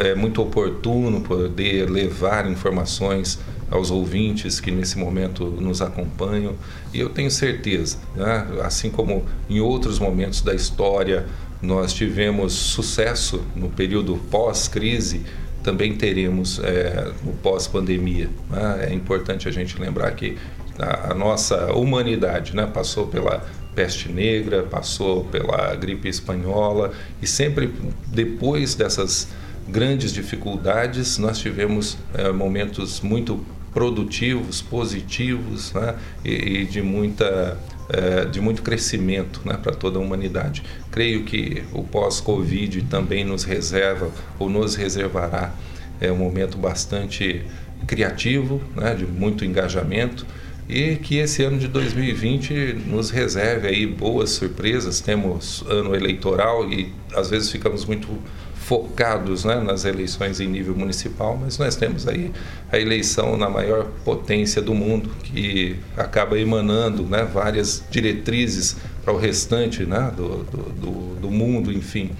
[0.01, 3.39] É muito oportuno poder levar informações
[3.71, 6.55] aos ouvintes que nesse momento nos acompanham.
[6.93, 11.27] E eu tenho certeza, né, assim como em outros momentos da história
[11.63, 15.23] nós tivemos sucesso no período pós-crise,
[15.63, 18.29] também teremos é, no pós-pandemia.
[18.51, 18.89] Né?
[18.91, 20.37] É importante a gente lembrar que
[20.79, 23.45] a, nossa humanidade né, passou pela
[23.75, 27.73] peste negra, passou pela gripe espanhola e sempre
[28.07, 29.29] depois dessas
[29.69, 35.97] grandes dificuldades nós tivemos é, momentos muito produtivos, positivos né?
[36.25, 37.59] e, e, de muita
[37.89, 39.59] é, de muito crescimento né?
[39.61, 40.63] para toda a humanidade.
[40.91, 45.55] Creio que o pós-Covid também nos reserva ou nos reservará
[46.01, 47.45] é, um momento bastante
[47.87, 48.95] criativo, né?
[48.95, 50.27] de muito engajamento
[50.69, 55.01] e que esse ano de 2020 nos reserve aí boas surpresas.
[55.01, 58.09] Temos ano eleitoral e às vezes ficamos muito
[58.55, 62.31] focados né, nas eleições em nível municipal, mas nós temos aí
[62.71, 69.19] a eleição na maior potência do mundo, que acaba emanando né, várias diretrizes para o
[69.19, 72.11] restante né, do, do, do mundo, enfim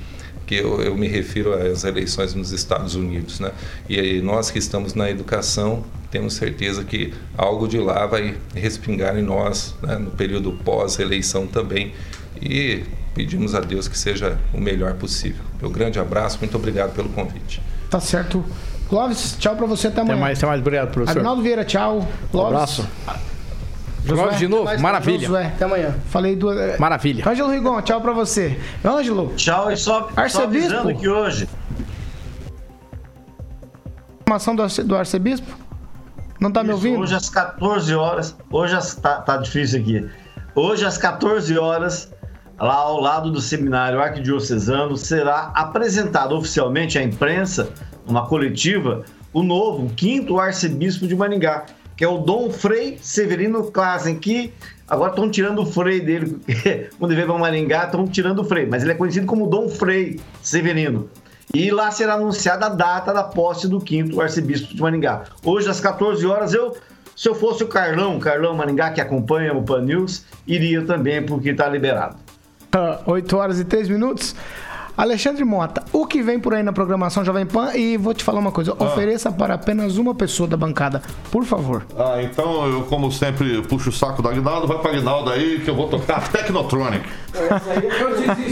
[0.45, 3.53] que eu, eu, me refiro às eleições nos Estados Unidos, né?
[3.89, 9.17] E aí nós que estamos na educação temos certeza que algo de lá vai respingar
[9.17, 9.97] em nós né?
[9.97, 11.95] no período pós-eleição também
[12.41, 12.85] e
[13.15, 15.43] pedimos a Deus que seja o melhor possível.
[15.61, 17.63] Meu grande abraço, muito obrigado pelo convite.
[17.91, 18.45] Tá certo.
[18.89, 20.17] Clóvis, tchau para você até amanhã.
[20.17, 21.19] Até mais, até mais, obrigado, professor.
[21.19, 22.07] Arnaldo Vieira, tchau.
[22.31, 22.53] Clóvis.
[22.53, 22.89] Um abraço.
[24.05, 25.27] Josué, de novo, maravilha.
[25.27, 25.95] Josué, até amanhã.
[26.11, 26.49] Falei do.
[26.79, 27.27] Maravilha.
[27.27, 28.59] Ângelo Rigon, tchau pra você.
[28.85, 29.33] Ângelo.
[29.37, 30.83] Tchau e só, arcebispo.
[30.83, 31.49] só que hoje.
[34.21, 35.62] Informação do, do arcebispo?
[36.43, 37.01] Não tá Isso, me ouvindo?
[37.01, 38.37] Hoje às 14 horas.
[38.51, 40.11] Hoje às, tá, tá difícil aqui.
[40.57, 42.13] Hoje às 14 horas,
[42.59, 47.71] lá ao lado do seminário arquidiocesano, será apresentado oficialmente à imprensa,
[48.05, 51.65] numa coletiva, o novo, o quinto arcebispo de Maringá
[51.97, 54.53] que é o Dom Frei Severino Klassen, que
[54.89, 56.37] agora estão tirando o Frei dele,
[56.99, 59.69] quando ele veio para Maringá, estão tirando o Frei, mas ele é conhecido como Dom
[59.69, 61.09] Frei Severino.
[61.55, 65.25] E lá será anunciada a data da posse do quinto arcebispo de Maringá.
[65.45, 66.75] Hoje, às 14 horas, eu,
[67.15, 71.51] se eu fosse o Carlão, Carlão Maringá, que acompanha o Pan News, iria também, porque
[71.51, 72.17] está liberado.
[72.75, 74.35] Uh, 8 horas e 3 minutos.
[75.03, 77.75] Alexandre Mota, o que vem por aí na programação Jovem Pan?
[77.75, 78.85] E vou te falar uma coisa: ah.
[78.85, 81.85] ofereça para apenas uma pessoa da bancada, por favor.
[81.99, 85.69] Ah, então eu, como sempre, puxo o saco do Aguinaldo, vai para Aguinaldo aí que
[85.69, 87.05] eu vou tocar Technotronic.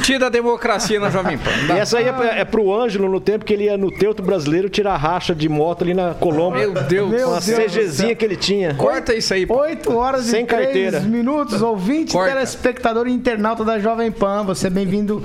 [0.03, 1.53] Tira a democracia na Jovem Pan.
[1.69, 4.69] E essa aí é, é pro Ângelo no tempo que ele ia no Teuto Brasileiro
[4.69, 6.63] tirar racha de moto ali na Colômbia.
[6.63, 8.75] Meu Deus, Meu uma CGzinha que ele tinha.
[8.75, 9.47] Corta isso aí.
[9.49, 10.99] 8 horas Sem e 3 carteira.
[10.99, 12.33] minutos, ouvinte, Corta.
[12.33, 14.43] telespectador e internauta da Jovem Pan.
[14.43, 15.23] Você é bem-vindo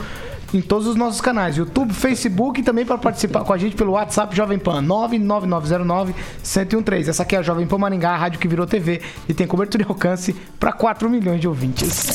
[0.56, 3.91] em todos os nossos canais, YouTube, Facebook e também para participar com a gente pelo
[3.91, 7.10] WhatsApp Jovem Pan 99909-1013.
[7.10, 9.84] Essa aqui é a Jovem Pan Maringá, a rádio que virou TV e tem cobertura
[9.84, 12.06] e alcance para 4 milhões de ouvintes.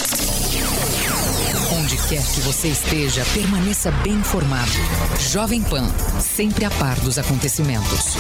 [1.78, 4.70] Onde quer que você esteja, permaneça bem informado.
[5.18, 5.86] Jovem Pan,
[6.20, 8.16] sempre a par dos acontecimentos.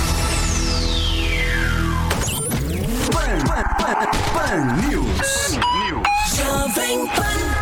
[3.10, 4.04] Pan, Pan, Pan,
[4.34, 5.56] Pan News.
[6.36, 7.59] Jovem Pan.